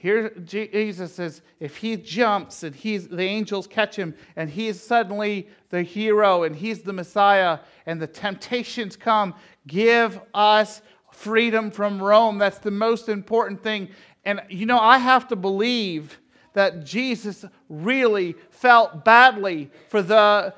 Here 0.00 0.30
Jesus 0.30 1.12
says, 1.12 1.42
if 1.58 1.76
he 1.76 1.94
jumps 1.94 2.62
and 2.62 2.74
he's, 2.74 3.06
the 3.06 3.22
angels 3.22 3.66
catch 3.66 3.96
him 3.96 4.14
and 4.34 4.48
he's 4.48 4.80
suddenly 4.80 5.46
the 5.68 5.82
hero 5.82 6.44
and 6.44 6.56
he's 6.56 6.80
the 6.80 6.94
Messiah 6.94 7.58
and 7.84 8.00
the 8.00 8.06
temptations 8.06 8.96
come, 8.96 9.34
give 9.66 10.18
us 10.32 10.80
freedom 11.12 11.70
from 11.70 12.02
Rome. 12.02 12.38
That's 12.38 12.60
the 12.60 12.70
most 12.70 13.10
important 13.10 13.62
thing. 13.62 13.90
And 14.24 14.40
you 14.48 14.64
know, 14.64 14.78
I 14.78 14.96
have 14.96 15.28
to 15.28 15.36
believe 15.36 16.18
that 16.54 16.82
Jesus 16.82 17.44
really 17.68 18.36
felt 18.48 19.04
badly 19.04 19.70
for 19.88 20.00
the 20.00 20.54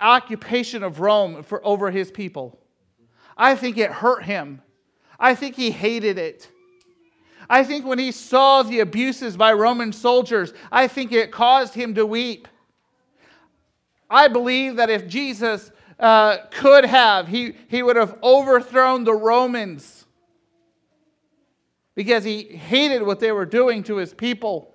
occupation 0.00 0.84
of 0.84 1.00
Rome 1.00 1.42
for, 1.42 1.66
over 1.66 1.90
his 1.90 2.12
people. 2.12 2.56
I 3.36 3.56
think 3.56 3.76
it 3.76 3.90
hurt 3.90 4.22
him. 4.22 4.62
I 5.18 5.34
think 5.34 5.56
he 5.56 5.72
hated 5.72 6.16
it. 6.16 6.48
I 7.50 7.64
think 7.64 7.86
when 7.86 7.98
he 7.98 8.12
saw 8.12 8.62
the 8.62 8.80
abuses 8.80 9.36
by 9.36 9.52
Roman 9.52 9.92
soldiers, 9.92 10.52
I 10.70 10.86
think 10.86 11.12
it 11.12 11.32
caused 11.32 11.74
him 11.74 11.94
to 11.94 12.04
weep. 12.04 12.46
I 14.10 14.28
believe 14.28 14.76
that 14.76 14.90
if 14.90 15.08
Jesus 15.08 15.70
uh, 15.98 16.38
could 16.50 16.84
have, 16.84 17.28
he, 17.28 17.54
he 17.68 17.82
would 17.82 17.96
have 17.96 18.16
overthrown 18.22 19.04
the 19.04 19.14
Romans 19.14 20.04
because 21.94 22.22
he 22.22 22.44
hated 22.44 23.02
what 23.02 23.18
they 23.18 23.32
were 23.32 23.46
doing 23.46 23.82
to 23.84 23.96
his 23.96 24.14
people. 24.14 24.74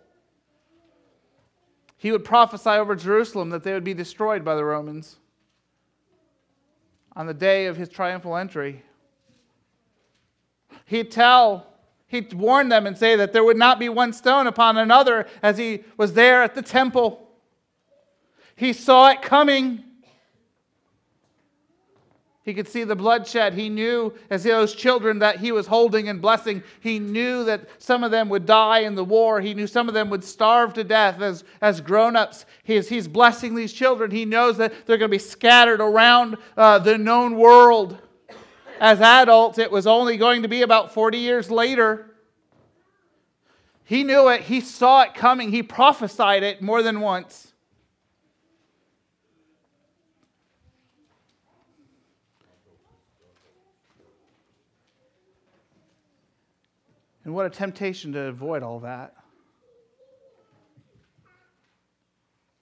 He 1.97 2.11
would 2.11 2.25
prophesy 2.25 2.71
over 2.71 2.95
Jerusalem 2.95 3.49
that 3.51 3.63
they 3.63 3.73
would 3.73 3.85
be 3.85 3.93
destroyed 3.93 4.43
by 4.43 4.55
the 4.55 4.65
Romans 4.65 5.17
on 7.15 7.27
the 7.27 7.33
day 7.33 7.67
of 7.67 7.77
his 7.77 7.87
triumphal 7.87 8.35
entry. 8.35 8.83
He'd 10.85 11.11
tell, 11.11 11.72
he'd 12.13 12.31
warn 12.33 12.69
them 12.69 12.87
and 12.87 12.97
say 12.97 13.15
that 13.15 13.33
there 13.33 13.43
would 13.43 13.57
not 13.57 13.79
be 13.79 13.89
one 13.89 14.13
stone 14.13 14.47
upon 14.47 14.77
another 14.77 15.27
as 15.41 15.57
he 15.57 15.83
was 15.97 16.13
there 16.13 16.43
at 16.43 16.55
the 16.55 16.61
temple. 16.61 17.27
He 18.55 18.71
saw 18.71 19.09
it 19.09 19.21
coming. 19.21 19.83
He 22.43 22.53
could 22.53 22.67
see 22.67 22.83
the 22.83 22.95
bloodshed. 22.95 23.53
He 23.53 23.67
knew, 23.67 24.13
as 24.29 24.43
those 24.43 24.75
children 24.75 25.19
that 25.19 25.37
he 25.39 25.51
was 25.51 25.65
holding 25.65 26.07
and 26.07 26.21
blessing, 26.21 26.61
he 26.81 26.99
knew 26.99 27.45
that 27.45 27.67
some 27.81 28.03
of 28.03 28.11
them 28.11 28.29
would 28.29 28.45
die 28.45 28.79
in 28.79 28.95
the 28.95 29.03
war. 29.03 29.41
He 29.41 29.53
knew 29.53 29.65
some 29.65 29.87
of 29.87 29.93
them 29.93 30.09
would 30.09 30.23
starve 30.23 30.73
to 30.73 30.83
death 30.83 31.21
as, 31.21 31.43
as 31.61 31.81
grown 31.81 32.15
ups. 32.15 32.45
He's, 32.63 32.89
he's 32.89 33.07
blessing 33.07 33.55
these 33.55 33.73
children. 33.73 34.11
He 34.11 34.25
knows 34.25 34.57
that 34.57 34.85
they're 34.85 34.97
going 34.97 35.09
to 35.09 35.15
be 35.15 35.19
scattered 35.19 35.81
around 35.81 36.37
uh, 36.57 36.79
the 36.79 36.97
known 36.97 37.37
world. 37.37 37.97
As 38.83 38.99
adults, 38.99 39.59
it 39.59 39.71
was 39.71 39.87
only 39.87 40.17
going 40.17 40.41
to 40.41 40.49
be 40.49 40.61
about 40.61 40.93
40 40.93 41.17
years 41.17 41.49
later. 41.49 42.11
He 43.85 44.03
knew 44.03 44.27
it. 44.27 44.41
He 44.41 44.59
saw 44.59 45.03
it 45.03 45.13
coming. 45.13 45.51
He 45.51 45.63
prophesied 45.63 46.43
it 46.43 46.61
more 46.61 46.83
than 46.83 46.99
once. 46.99 47.53
And 57.23 57.33
what 57.33 57.45
a 57.45 57.49
temptation 57.49 58.11
to 58.11 58.19
avoid 58.23 58.63
all 58.63 58.81
that. 58.81 59.15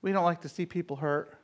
We 0.04 0.12
don't 0.12 0.24
like 0.24 0.42
to 0.42 0.50
see 0.50 0.68
people 0.68 0.98
hurt. 0.98 1.36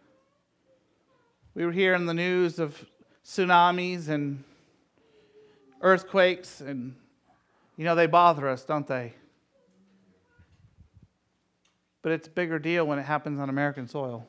We 1.56 1.66
were 1.66 1.72
hearing 1.72 2.06
the 2.06 2.14
news 2.14 2.60
of 2.60 2.86
tsunamis 3.26 4.10
and 4.10 4.44
earthquakes, 5.82 6.62
and 6.62 6.96
you 7.76 7.86
know, 7.86 7.96
they 7.96 8.08
bother 8.08 8.48
us, 8.48 8.64
don't 8.64 8.88
they? 8.88 9.14
But 12.02 12.12
it's 12.12 12.28
a 12.28 12.32
bigger 12.32 12.60
deal 12.60 12.86
when 12.86 13.00
it 13.00 13.04
happens 13.04 13.40
on 13.40 13.50
American 13.50 13.88
soil. 13.88 14.28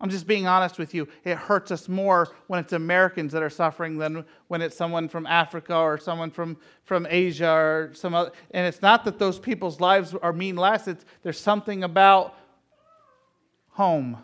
I'm 0.00 0.10
just 0.10 0.28
being 0.28 0.46
honest 0.46 0.78
with 0.78 0.94
you. 0.94 1.08
It 1.24 1.36
hurts 1.36 1.72
us 1.72 1.88
more 1.88 2.28
when 2.46 2.60
it's 2.60 2.72
Americans 2.72 3.32
that 3.32 3.42
are 3.42 3.50
suffering 3.50 3.98
than 3.98 4.24
when 4.46 4.62
it's 4.62 4.76
someone 4.76 5.08
from 5.08 5.26
Africa 5.26 5.74
or 5.74 5.98
someone 5.98 6.30
from, 6.30 6.56
from 6.84 7.06
Asia 7.10 7.50
or 7.50 7.90
some 7.94 8.14
other. 8.14 8.30
And 8.52 8.64
it's 8.64 8.80
not 8.80 9.04
that 9.06 9.18
those 9.18 9.40
people's 9.40 9.80
lives 9.80 10.14
are 10.14 10.32
mean 10.32 10.56
less, 10.56 10.86
it's, 10.86 11.04
there's 11.22 11.40
something 11.40 11.82
about 11.82 12.36
home. 13.70 14.22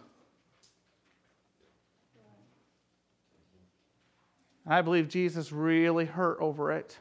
I 4.66 4.80
believe 4.80 5.08
Jesus 5.08 5.52
really 5.52 6.06
hurt 6.06 6.38
over 6.40 6.72
it. 6.72 6.98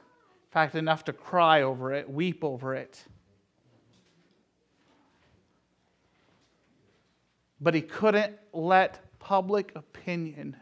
In 0.48 0.52
fact, 0.52 0.76
enough 0.76 1.06
to 1.06 1.14
cry 1.14 1.62
over 1.62 1.94
it, 1.94 2.10
weep 2.10 2.44
over 2.44 2.76
it. 2.76 3.04
But 7.62 7.74
he 7.74 7.82
couldn't 7.82 8.36
let 8.52 9.20
public 9.20 9.72
opinion 9.76 10.58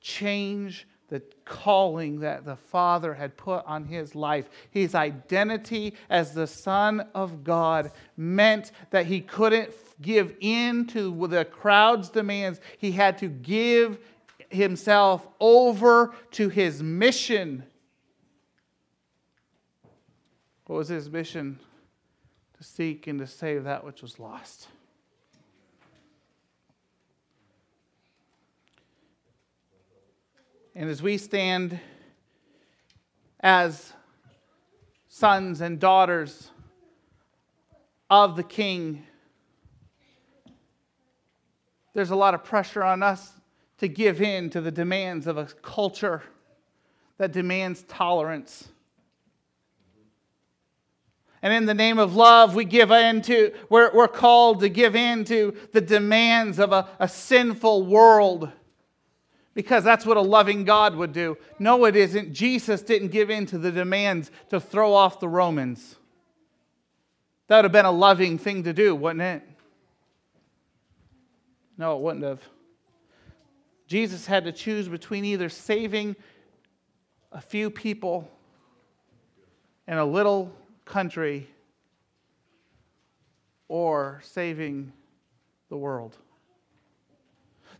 change 0.00 0.86
the 1.08 1.22
calling 1.44 2.20
that 2.20 2.44
the 2.44 2.56
Father 2.56 3.14
had 3.14 3.36
put 3.36 3.64
on 3.66 3.84
his 3.84 4.14
life. 4.14 4.48
His 4.70 4.94
identity 4.94 5.94
as 6.08 6.34
the 6.34 6.46
Son 6.46 7.08
of 7.14 7.42
God 7.42 7.90
meant 8.16 8.70
that 8.90 9.06
he 9.06 9.20
couldn't 9.20 9.72
give 10.00 10.36
in 10.40 10.86
to 10.88 11.26
the 11.26 11.44
crowd's 11.44 12.10
demands. 12.10 12.60
He 12.78 12.92
had 12.92 13.18
to 13.18 13.28
give 13.28 13.98
himself 14.50 15.26
over 15.38 16.12
to 16.32 16.48
his 16.48 16.82
mission. 16.82 17.64
What 20.66 20.76
was 20.76 20.88
his 20.88 21.08
mission? 21.08 21.58
To 22.58 22.64
seek 22.64 23.06
and 23.06 23.18
to 23.20 23.26
save 23.26 23.64
that 23.64 23.84
which 23.84 24.02
was 24.02 24.18
lost. 24.18 24.68
And 30.74 30.88
as 30.88 31.02
we 31.02 31.16
stand 31.18 31.80
as 33.40 33.92
sons 35.08 35.60
and 35.60 35.80
daughters 35.80 36.50
of 38.08 38.36
the 38.36 38.42
King, 38.42 39.04
there's 41.92 42.10
a 42.10 42.16
lot 42.16 42.34
of 42.34 42.44
pressure 42.44 42.84
on 42.84 43.02
us 43.02 43.32
to 43.80 43.88
give 43.88 44.20
in 44.20 44.50
to 44.50 44.60
the 44.60 44.70
demands 44.70 45.26
of 45.26 45.38
a 45.38 45.46
culture 45.62 46.22
that 47.16 47.32
demands 47.32 47.82
tolerance. 47.82 48.68
And 51.42 51.54
in 51.54 51.64
the 51.64 51.74
name 51.74 51.98
of 51.98 52.14
love, 52.14 52.54
we 52.54 52.66
give 52.66 52.90
in 52.90 53.22
to, 53.22 53.52
we're, 53.70 53.90
we're 53.94 54.06
called 54.06 54.60
to 54.60 54.68
give 54.68 54.94
in 54.94 55.24
to 55.24 55.56
the 55.72 55.80
demands 55.80 56.58
of 56.58 56.72
a, 56.72 56.88
a 56.98 57.08
sinful 57.08 57.86
world 57.86 58.52
because 59.54 59.82
that's 59.82 60.04
what 60.04 60.18
a 60.18 60.22
loving 60.22 60.64
God 60.64 60.94
would 60.94 61.14
do. 61.14 61.38
No, 61.58 61.86
it 61.86 61.96
isn't. 61.96 62.34
Jesus 62.34 62.82
didn't 62.82 63.08
give 63.08 63.30
in 63.30 63.46
to 63.46 63.56
the 63.56 63.72
demands 63.72 64.30
to 64.50 64.60
throw 64.60 64.92
off 64.92 65.20
the 65.20 65.28
Romans. 65.28 65.96
That 67.48 67.56
would 67.56 67.64
have 67.64 67.72
been 67.72 67.86
a 67.86 67.90
loving 67.90 68.36
thing 68.36 68.62
to 68.64 68.74
do, 68.74 68.94
wouldn't 68.94 69.22
it? 69.22 69.42
No, 71.78 71.96
it 71.96 72.02
wouldn't 72.02 72.24
have. 72.24 72.40
Jesus 73.90 74.24
had 74.24 74.44
to 74.44 74.52
choose 74.52 74.88
between 74.88 75.24
either 75.24 75.48
saving 75.48 76.14
a 77.32 77.40
few 77.40 77.70
people 77.70 78.30
in 79.88 79.98
a 79.98 80.04
little 80.04 80.52
country 80.84 81.48
or 83.66 84.20
saving 84.22 84.92
the 85.70 85.76
world. 85.76 86.16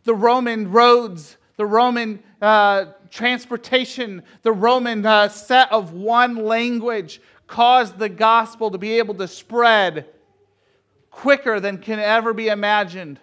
The 0.03 0.16
Roman 0.16 0.73
roads 0.73 1.37
the 1.57 1.66
Roman 1.66 2.23
uh, 2.42 2.87
transportation, 3.11 4.23
the 4.40 4.51
Roman 4.51 5.07
uh, 5.07 5.29
set 5.29 5.70
of 5.70 5.92
one 5.92 6.37
language 6.37 7.20
caused 7.46 7.99
the 7.99 8.09
gospel 8.09 8.70
to 8.73 8.79
be 8.79 8.99
able 8.99 9.14
to 9.14 9.29
spread 9.29 10.07
quicker 11.11 11.61
than 11.61 11.79
can 11.79 12.01
ever 12.01 12.33
be 12.33 12.49
imagined. 12.49 13.20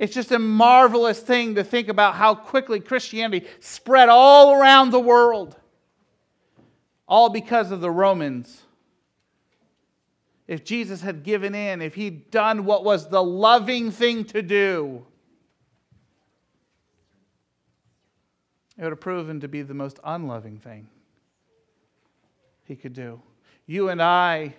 It's 0.00 0.14
just 0.14 0.32
a 0.32 0.38
marvelous 0.38 1.20
thing 1.20 1.56
to 1.56 1.62
think 1.62 1.88
about 1.88 2.14
how 2.14 2.34
quickly 2.34 2.80
Christianity 2.80 3.46
spread 3.60 4.08
all 4.08 4.54
around 4.54 4.92
the 4.92 4.98
world, 4.98 5.54
all 7.06 7.28
because 7.28 7.70
of 7.70 7.82
the 7.82 7.90
Romans. 7.90 8.62
If 10.48 10.64
Jesus 10.64 11.02
had 11.02 11.22
given 11.22 11.54
in, 11.54 11.82
if 11.82 11.96
he'd 11.96 12.30
done 12.30 12.64
what 12.64 12.82
was 12.82 13.10
the 13.10 13.22
loving 13.22 13.90
thing 13.90 14.24
to 14.24 14.40
do, 14.40 15.04
it 18.78 18.82
would 18.82 18.92
have 18.92 19.00
proven 19.00 19.40
to 19.40 19.48
be 19.48 19.60
the 19.60 19.74
most 19.74 20.00
unloving 20.02 20.56
thing 20.60 20.88
he 22.64 22.74
could 22.74 22.94
do. 22.94 23.20
You 23.66 23.90
and 23.90 24.00
I 24.00 24.54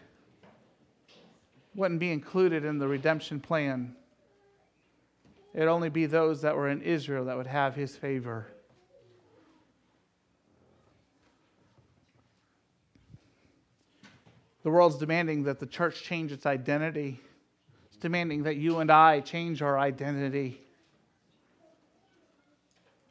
wouldn't 1.73 1.99
be 1.99 2.11
included 2.11 2.63
in 2.63 2.77
the 2.77 2.87
redemption 2.87 3.39
plan. 3.39 3.95
It'd 5.53 5.67
only 5.67 5.89
be 5.89 6.05
those 6.05 6.41
that 6.41 6.55
were 6.55 6.69
in 6.69 6.81
Israel 6.81 7.25
that 7.25 7.35
would 7.35 7.47
have 7.47 7.75
his 7.75 7.95
favor. 7.95 8.47
The 14.63 14.69
world's 14.69 14.97
demanding 14.97 15.43
that 15.43 15.59
the 15.59 15.65
church 15.65 16.03
change 16.03 16.31
its 16.31 16.45
identity. 16.45 17.19
It's 17.87 17.97
demanding 17.97 18.43
that 18.43 18.57
you 18.57 18.79
and 18.79 18.91
I 18.91 19.19
change 19.19 19.61
our 19.61 19.77
identity. 19.77 20.61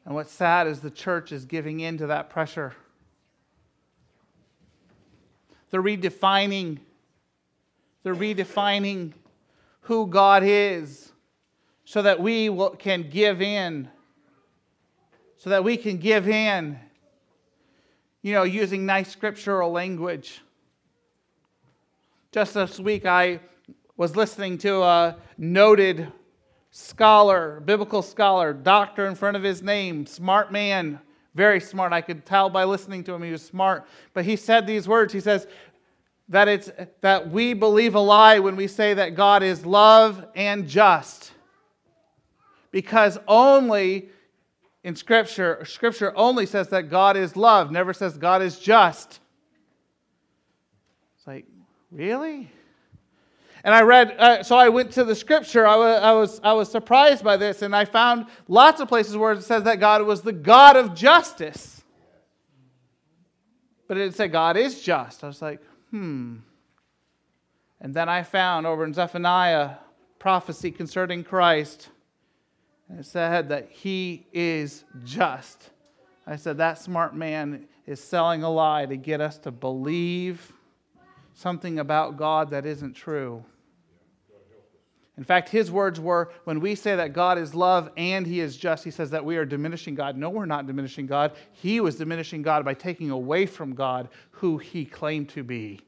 And 0.06 0.14
what's 0.14 0.32
sad 0.32 0.66
is 0.66 0.80
the 0.80 0.90
church 0.90 1.32
is 1.32 1.44
giving 1.44 1.80
in 1.80 1.98
to 1.98 2.06
that 2.06 2.30
pressure. 2.30 2.72
They're 5.70 5.82
redefining, 5.82 6.78
they're 8.02 8.14
redefining 8.14 9.12
who 9.82 10.06
God 10.06 10.42
is 10.44 11.12
so 11.90 12.02
that 12.02 12.20
we 12.20 12.48
will, 12.48 12.70
can 12.70 13.10
give 13.10 13.42
in. 13.42 13.88
So 15.38 15.50
that 15.50 15.64
we 15.64 15.76
can 15.76 15.96
give 15.96 16.28
in, 16.28 16.78
you 18.22 18.32
know, 18.32 18.44
using 18.44 18.86
nice 18.86 19.10
scriptural 19.10 19.72
language. 19.72 20.40
Just 22.30 22.54
this 22.54 22.78
week, 22.78 23.06
I 23.06 23.40
was 23.96 24.14
listening 24.14 24.56
to 24.58 24.82
a 24.82 25.16
noted 25.36 26.12
scholar, 26.70 27.58
biblical 27.58 28.02
scholar, 28.02 28.52
doctor 28.52 29.06
in 29.06 29.16
front 29.16 29.36
of 29.36 29.42
his 29.42 29.60
name, 29.60 30.06
smart 30.06 30.52
man, 30.52 31.00
very 31.34 31.58
smart. 31.58 31.92
I 31.92 32.02
could 32.02 32.24
tell 32.24 32.48
by 32.48 32.62
listening 32.62 33.02
to 33.02 33.14
him 33.14 33.24
he 33.24 33.32
was 33.32 33.42
smart. 33.42 33.84
But 34.14 34.24
he 34.24 34.36
said 34.36 34.64
these 34.64 34.86
words. 34.86 35.12
He 35.12 35.18
says 35.18 35.48
that 36.28 36.46
it's 36.46 36.70
that 37.00 37.32
we 37.32 37.52
believe 37.52 37.96
a 37.96 38.00
lie 38.00 38.38
when 38.38 38.54
we 38.54 38.68
say 38.68 38.94
that 38.94 39.16
God 39.16 39.42
is 39.42 39.66
love 39.66 40.24
and 40.36 40.68
just. 40.68 41.32
Because 42.70 43.18
only 43.26 44.08
in 44.82 44.96
scripture 44.96 45.64
scripture 45.64 46.12
only 46.16 46.46
says 46.46 46.68
that 46.68 46.88
God 46.88 47.16
is 47.16 47.36
love, 47.36 47.70
never 47.70 47.92
says 47.92 48.16
God 48.16 48.42
is 48.42 48.58
just. 48.58 49.20
It's 51.16 51.26
like, 51.26 51.46
really? 51.90 52.50
And 53.62 53.74
I 53.74 53.82
read, 53.82 54.16
uh, 54.18 54.42
so 54.42 54.56
I 54.56 54.70
went 54.70 54.92
to 54.92 55.04
the 55.04 55.14
scripture. 55.14 55.66
I 55.66 55.76
was, 55.76 56.02
I, 56.02 56.12
was, 56.12 56.40
I 56.42 56.52
was 56.54 56.70
surprised 56.70 57.22
by 57.22 57.36
this, 57.36 57.60
and 57.60 57.76
I 57.76 57.84
found 57.84 58.26
lots 58.48 58.80
of 58.80 58.88
places 58.88 59.16
where 59.16 59.32
it 59.32 59.44
says 59.44 59.64
that 59.64 59.80
God 59.80 60.02
was 60.02 60.22
the 60.22 60.32
God 60.32 60.76
of 60.76 60.94
justice. 60.94 61.82
But 63.86 63.98
it 63.98 64.00
didn't 64.00 64.16
say 64.16 64.28
God 64.28 64.56
is 64.56 64.80
just. 64.80 65.22
I 65.24 65.26
was 65.26 65.42
like, 65.42 65.60
hmm. 65.90 66.36
And 67.82 67.92
then 67.92 68.08
I 68.08 68.22
found 68.22 68.66
over 68.66 68.84
in 68.84 68.94
Zephaniah 68.94 69.72
prophecy 70.18 70.70
concerning 70.70 71.24
Christ, 71.24 71.88
and 72.90 72.98
it 72.98 73.06
said 73.06 73.48
that 73.50 73.68
he 73.70 74.26
is 74.32 74.84
just. 75.04 75.70
I 76.26 76.36
said, 76.36 76.58
that 76.58 76.78
smart 76.78 77.14
man 77.14 77.66
is 77.86 78.02
selling 78.02 78.42
a 78.42 78.50
lie 78.50 78.86
to 78.86 78.96
get 78.96 79.20
us 79.20 79.38
to 79.38 79.52
believe 79.52 80.52
something 81.34 81.78
about 81.78 82.16
God 82.16 82.50
that 82.50 82.66
isn't 82.66 82.94
true. 82.94 83.44
In 85.16 85.24
fact, 85.24 85.50
his 85.50 85.70
words 85.70 86.00
were 86.00 86.32
when 86.44 86.60
we 86.60 86.74
say 86.74 86.96
that 86.96 87.12
God 87.12 87.38
is 87.38 87.54
love 87.54 87.90
and 87.96 88.26
he 88.26 88.40
is 88.40 88.56
just, 88.56 88.84
he 88.84 88.90
says 88.90 89.10
that 89.10 89.24
we 89.24 89.36
are 89.36 89.44
diminishing 89.44 89.94
God. 89.94 90.16
No, 90.16 90.30
we're 90.30 90.46
not 90.46 90.66
diminishing 90.66 91.06
God. 91.06 91.32
He 91.52 91.80
was 91.80 91.96
diminishing 91.96 92.42
God 92.42 92.64
by 92.64 92.74
taking 92.74 93.10
away 93.10 93.46
from 93.46 93.74
God 93.74 94.08
who 94.30 94.58
he 94.58 94.84
claimed 94.84 95.28
to 95.30 95.44
be. 95.44 95.80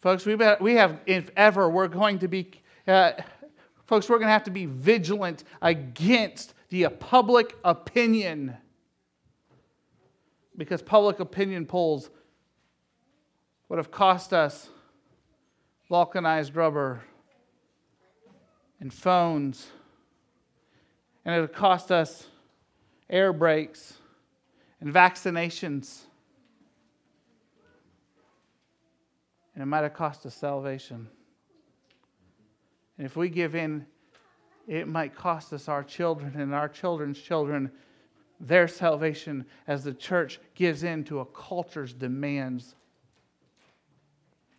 Folks, 0.00 0.24
we, 0.24 0.34
we 0.60 0.74
have, 0.76 1.00
if 1.04 1.30
ever, 1.36 1.68
we're 1.68 1.88
going 1.88 2.18
to 2.20 2.28
be, 2.28 2.50
uh, 2.88 3.12
folks, 3.86 4.08
we're 4.08 4.16
going 4.16 4.28
to 4.28 4.32
have 4.32 4.44
to 4.44 4.50
be 4.50 4.64
vigilant 4.64 5.44
against 5.60 6.54
the 6.70 6.88
public 6.88 7.56
opinion 7.64 8.56
because 10.56 10.80
public 10.80 11.20
opinion 11.20 11.66
polls 11.66 12.10
would 13.68 13.76
have 13.76 13.90
cost 13.90 14.32
us 14.32 14.70
vulcanized 15.88 16.56
rubber 16.56 17.02
and 18.80 18.92
phones, 18.92 19.68
and 21.24 21.34
it 21.34 21.40
would 21.40 21.52
cost 21.52 21.92
us 21.92 22.26
air 23.10 23.32
brakes 23.32 23.94
and 24.80 24.92
vaccinations. 24.94 26.04
And 29.54 29.62
it 29.62 29.66
might 29.66 29.82
have 29.82 29.94
cost 29.94 30.24
us 30.26 30.34
salvation. 30.34 31.08
And 32.96 33.06
if 33.06 33.16
we 33.16 33.28
give 33.28 33.54
in, 33.54 33.86
it 34.66 34.86
might 34.86 35.14
cost 35.14 35.52
us 35.52 35.68
our 35.68 35.82
children 35.82 36.40
and 36.40 36.54
our 36.54 36.68
children's 36.68 37.20
children 37.20 37.70
their 38.40 38.66
salvation 38.66 39.44
as 39.66 39.84
the 39.84 39.92
church 39.92 40.40
gives 40.54 40.82
in 40.82 41.04
to 41.04 41.20
a 41.20 41.26
culture's 41.26 41.92
demands. 41.92 42.74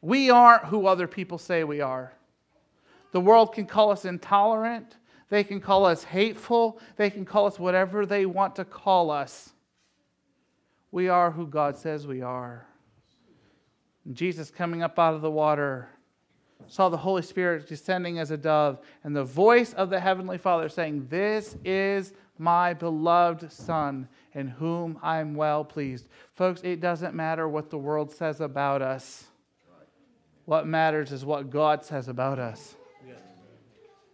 We 0.02 0.30
aren't 0.30 0.66
who 0.66 0.86
other 0.86 1.08
people 1.08 1.38
say 1.38 1.64
we 1.64 1.82
are. 1.82 2.14
The 3.12 3.20
world 3.20 3.54
can 3.54 3.66
call 3.66 3.92
us 3.92 4.06
intolerant, 4.06 4.98
they 5.30 5.44
can 5.44 5.60
call 5.60 5.86
us 5.86 6.04
hateful, 6.04 6.80
they 6.96 7.10
can 7.10 7.26
call 7.26 7.46
us 7.46 7.60
whatever 7.60 8.06
they 8.06 8.26
want 8.26 8.56
to 8.56 8.66
call 8.66 9.12
us. 9.12 9.54
We 10.92 11.10
are 11.10 11.32
who 11.32 11.48
God 11.48 11.78
says 11.78 12.06
we 12.06 12.22
are. 12.22 12.68
Jesus 14.14 14.50
coming 14.50 14.82
up 14.84 14.98
out 14.98 15.14
of 15.14 15.22
the 15.22 15.32
water 15.32 15.90
saw 16.68 16.90
the 16.90 16.98
Holy 16.98 17.22
Spirit 17.22 17.68
descending 17.68 18.20
as 18.20 18.32
a 18.32 18.38
dove, 18.38 18.80
and 19.04 19.16
the 19.16 19.24
voice 19.24 19.74
of 19.74 19.90
the 19.90 20.00
Heavenly 20.00 20.38
Father 20.38 20.70
saying, 20.70 21.08
This 21.10 21.58
is 21.66 22.14
my 22.38 22.74
beloved 22.74 23.52
Son, 23.52 24.08
in 24.34 24.48
whom 24.48 24.98
I'm 25.04 25.36
well 25.36 25.64
pleased. 25.64 26.08
Folks, 26.34 26.62
it 26.64 26.80
doesn't 26.80 27.14
matter 27.14 27.48
what 27.48 27.70
the 27.70 27.78
world 27.78 28.12
says 28.12 28.42
about 28.42 28.82
us. 28.82 29.26
What 30.46 30.66
matters 30.66 31.12
is 31.12 31.24
what 31.24 31.50
God 31.50 31.84
says 31.84 32.08
about 32.08 32.40
us. 32.40 32.76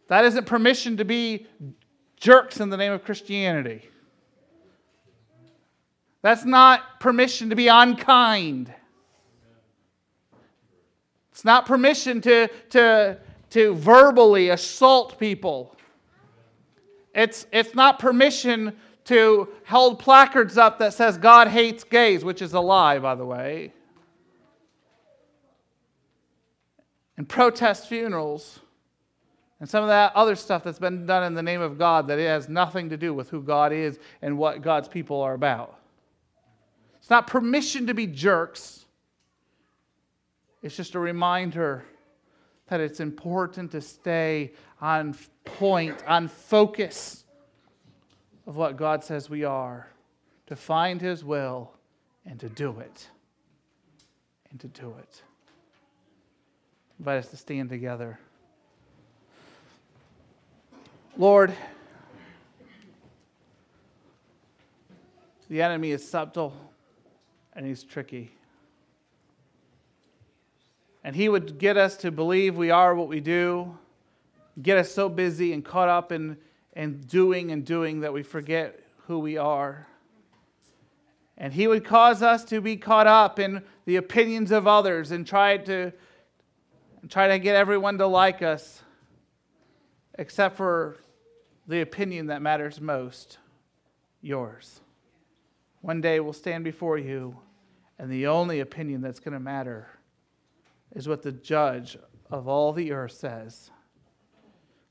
That 0.08 0.26
isn't 0.26 0.46
permission 0.46 0.98
to 0.98 1.06
be 1.06 1.48
jerks 2.16 2.60
in 2.60 2.70
the 2.70 2.78
name 2.78 2.92
of 2.92 3.04
Christianity. 3.04 3.90
That's 6.22 6.46
not 6.46 7.00
permission 7.00 7.50
to 7.50 7.56
be 7.56 7.68
unkind. 7.68 8.74
It's 11.38 11.46
not 11.46 11.68
permission 11.68 12.20
to, 12.22 12.48
to, 12.72 13.16
to 13.52 13.76
verbally 13.76 14.50
assault 14.50 15.20
people. 15.20 15.76
It's, 17.14 17.46
it's 17.52 17.76
not 17.76 18.00
permission 18.00 18.76
to 19.06 19.48
hold 19.68 20.00
placards 20.00 20.58
up 20.58 20.80
that 20.80 20.96
says 20.96 21.16
God 21.20 21.48
hates 21.48 21.84
gays, 21.84 22.26
which 22.26 22.42
is 22.42 22.54
a 22.54 22.60
lie, 22.60 22.98
by 22.98 23.14
the 23.14 23.24
way. 23.24 23.72
And 27.18 27.30
protest 27.30 27.88
funerals 27.88 28.62
and 29.60 29.70
some 29.70 29.84
of 29.84 29.90
that 29.90 30.16
other 30.16 30.36
stuff 30.36 30.64
that's 30.64 30.80
been 30.80 31.06
done 31.06 31.24
in 31.24 31.36
the 31.36 31.44
name 31.44 31.62
of 31.62 31.78
God 31.78 32.08
that 32.08 32.18
it 32.18 32.26
has 32.26 32.50
nothing 32.50 32.90
to 32.90 32.98
do 32.98 33.14
with 33.14 33.30
who 33.30 33.44
God 33.44 33.72
is 33.72 34.00
and 34.24 34.40
what 34.40 34.64
God's 34.64 34.88
people 34.88 35.22
are 35.22 35.36
about. 35.36 35.78
It's 36.98 37.12
not 37.12 37.28
permission 37.28 37.86
to 37.86 37.94
be 37.94 38.08
jerks. 38.08 38.77
It's 40.62 40.76
just 40.76 40.96
a 40.96 41.00
reminder 41.00 41.86
that 42.68 42.82
it's 42.82 43.00
important 43.00 43.72
to 43.72 43.82
stay 43.82 44.54
on 44.82 45.16
point, 45.46 46.04
on 46.08 46.28
focus 46.28 47.24
of 48.46 48.56
what 48.56 48.78
God 48.78 49.04
says 49.04 49.30
we 49.30 49.44
are, 49.44 49.88
to 50.48 50.56
find 50.56 51.02
His 51.02 51.24
will 51.24 51.72
and 52.26 52.40
to 52.40 52.50
do 52.50 52.80
it. 52.80 53.08
And 54.50 54.60
to 54.62 54.68
do 54.68 54.96
it. 55.00 55.22
Invite 57.00 57.20
us 57.20 57.28
to 57.30 57.38
stand 57.38 57.70
together. 57.70 58.20
Lord, 61.18 61.54
the 65.50 65.62
enemy 65.62 65.92
is 65.92 66.08
subtle 66.08 66.54
and 67.54 67.66
he's 67.66 67.84
tricky. 67.84 68.32
And 71.08 71.16
he 71.16 71.30
would 71.30 71.58
get 71.58 71.78
us 71.78 71.96
to 72.00 72.12
believe 72.12 72.58
we 72.58 72.70
are 72.70 72.94
what 72.94 73.08
we 73.08 73.22
do, 73.22 73.78
get 74.62 74.78
us 74.78 74.92
so 74.92 75.08
busy 75.08 75.54
and 75.54 75.64
caught 75.64 75.88
up 75.88 76.12
in, 76.12 76.36
in 76.76 77.00
doing 77.00 77.52
and 77.52 77.64
doing 77.64 78.02
that 78.02 78.12
we 78.12 78.24
forget 78.24 78.82
who 79.06 79.18
we 79.20 79.38
are. 79.38 79.88
And 81.38 81.54
he 81.54 81.66
would 81.66 81.86
cause 81.86 82.22
us 82.22 82.44
to 82.44 82.60
be 82.60 82.76
caught 82.76 83.08
up 83.08 83.40
in 83.40 83.64
the 83.86 83.96
opinions 83.96 84.52
of 84.52 84.68
others 84.68 85.12
and 85.12 85.26
try 85.26 85.56
to, 85.56 85.94
try 87.08 87.30
to 87.30 87.40
get 87.40 87.56
everyone 87.56 87.98
to 88.00 88.06
like 88.06 88.42
us, 88.42 88.82
except 90.16 90.58
for 90.58 90.98
the 91.70 91.80
opinion 91.80 92.26
that 92.26 92.42
matters 92.42 92.82
most 92.82 93.38
yours. 94.22 94.82
One 95.80 96.02
day 96.02 96.20
we'll 96.20 96.34
stand 96.34 96.66
before 96.66 96.98
you, 96.98 97.38
and 97.98 98.12
the 98.12 98.28
only 98.28 98.60
opinion 98.60 99.00
that's 99.00 99.22
going 99.22 99.36
to 99.36 99.40
matter 99.40 99.88
is 100.98 101.08
what 101.08 101.22
the 101.22 101.32
judge 101.32 101.96
of 102.32 102.48
all 102.48 102.74
the 102.74 102.92
earth 102.92 103.12
says. 103.12 103.70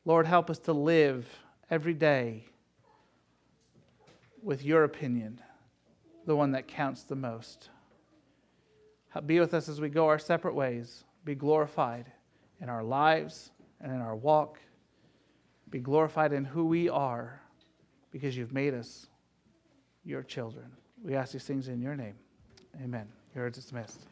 Lord, 0.05 0.25
help 0.25 0.49
us 0.49 0.61
to 0.61 0.73
live 0.73 1.27
every 1.69 1.95
day 1.95 2.45
with 4.41 4.65
your 4.65 4.85
opinion, 4.85 5.41
the 6.25 6.37
one 6.37 6.53
that 6.53 6.69
counts 6.69 7.03
the 7.03 7.17
most. 7.17 7.71
Be 9.27 9.41
with 9.41 9.53
us 9.53 9.69
as 9.69 9.81
we 9.81 9.89
go 9.89 10.07
our 10.07 10.21
separate 10.21 10.55
ways. 10.55 11.03
Be 11.25 11.35
glorified 11.35 12.13
in 12.61 12.69
our 12.69 12.85
lives 12.85 13.51
and 13.81 13.93
in 13.93 14.01
our 14.01 14.15
walk. 14.15 14.61
be 15.71 15.81
glorified 15.81 16.33
in 16.33 16.45
who 16.45 16.65
we 16.67 16.89
are 16.89 17.41
because 18.13 18.37
you've 18.37 18.53
made 18.53 18.73
us 18.73 19.09
your 20.05 20.23
children. 20.23 20.71
We 21.03 21.17
ask 21.17 21.33
these 21.33 21.43
things 21.43 21.67
in 21.67 21.83
your 21.83 21.97
name. 21.97 22.15
Amen. 22.81 23.09
You're 23.35 23.51
dismissed. 23.51 24.07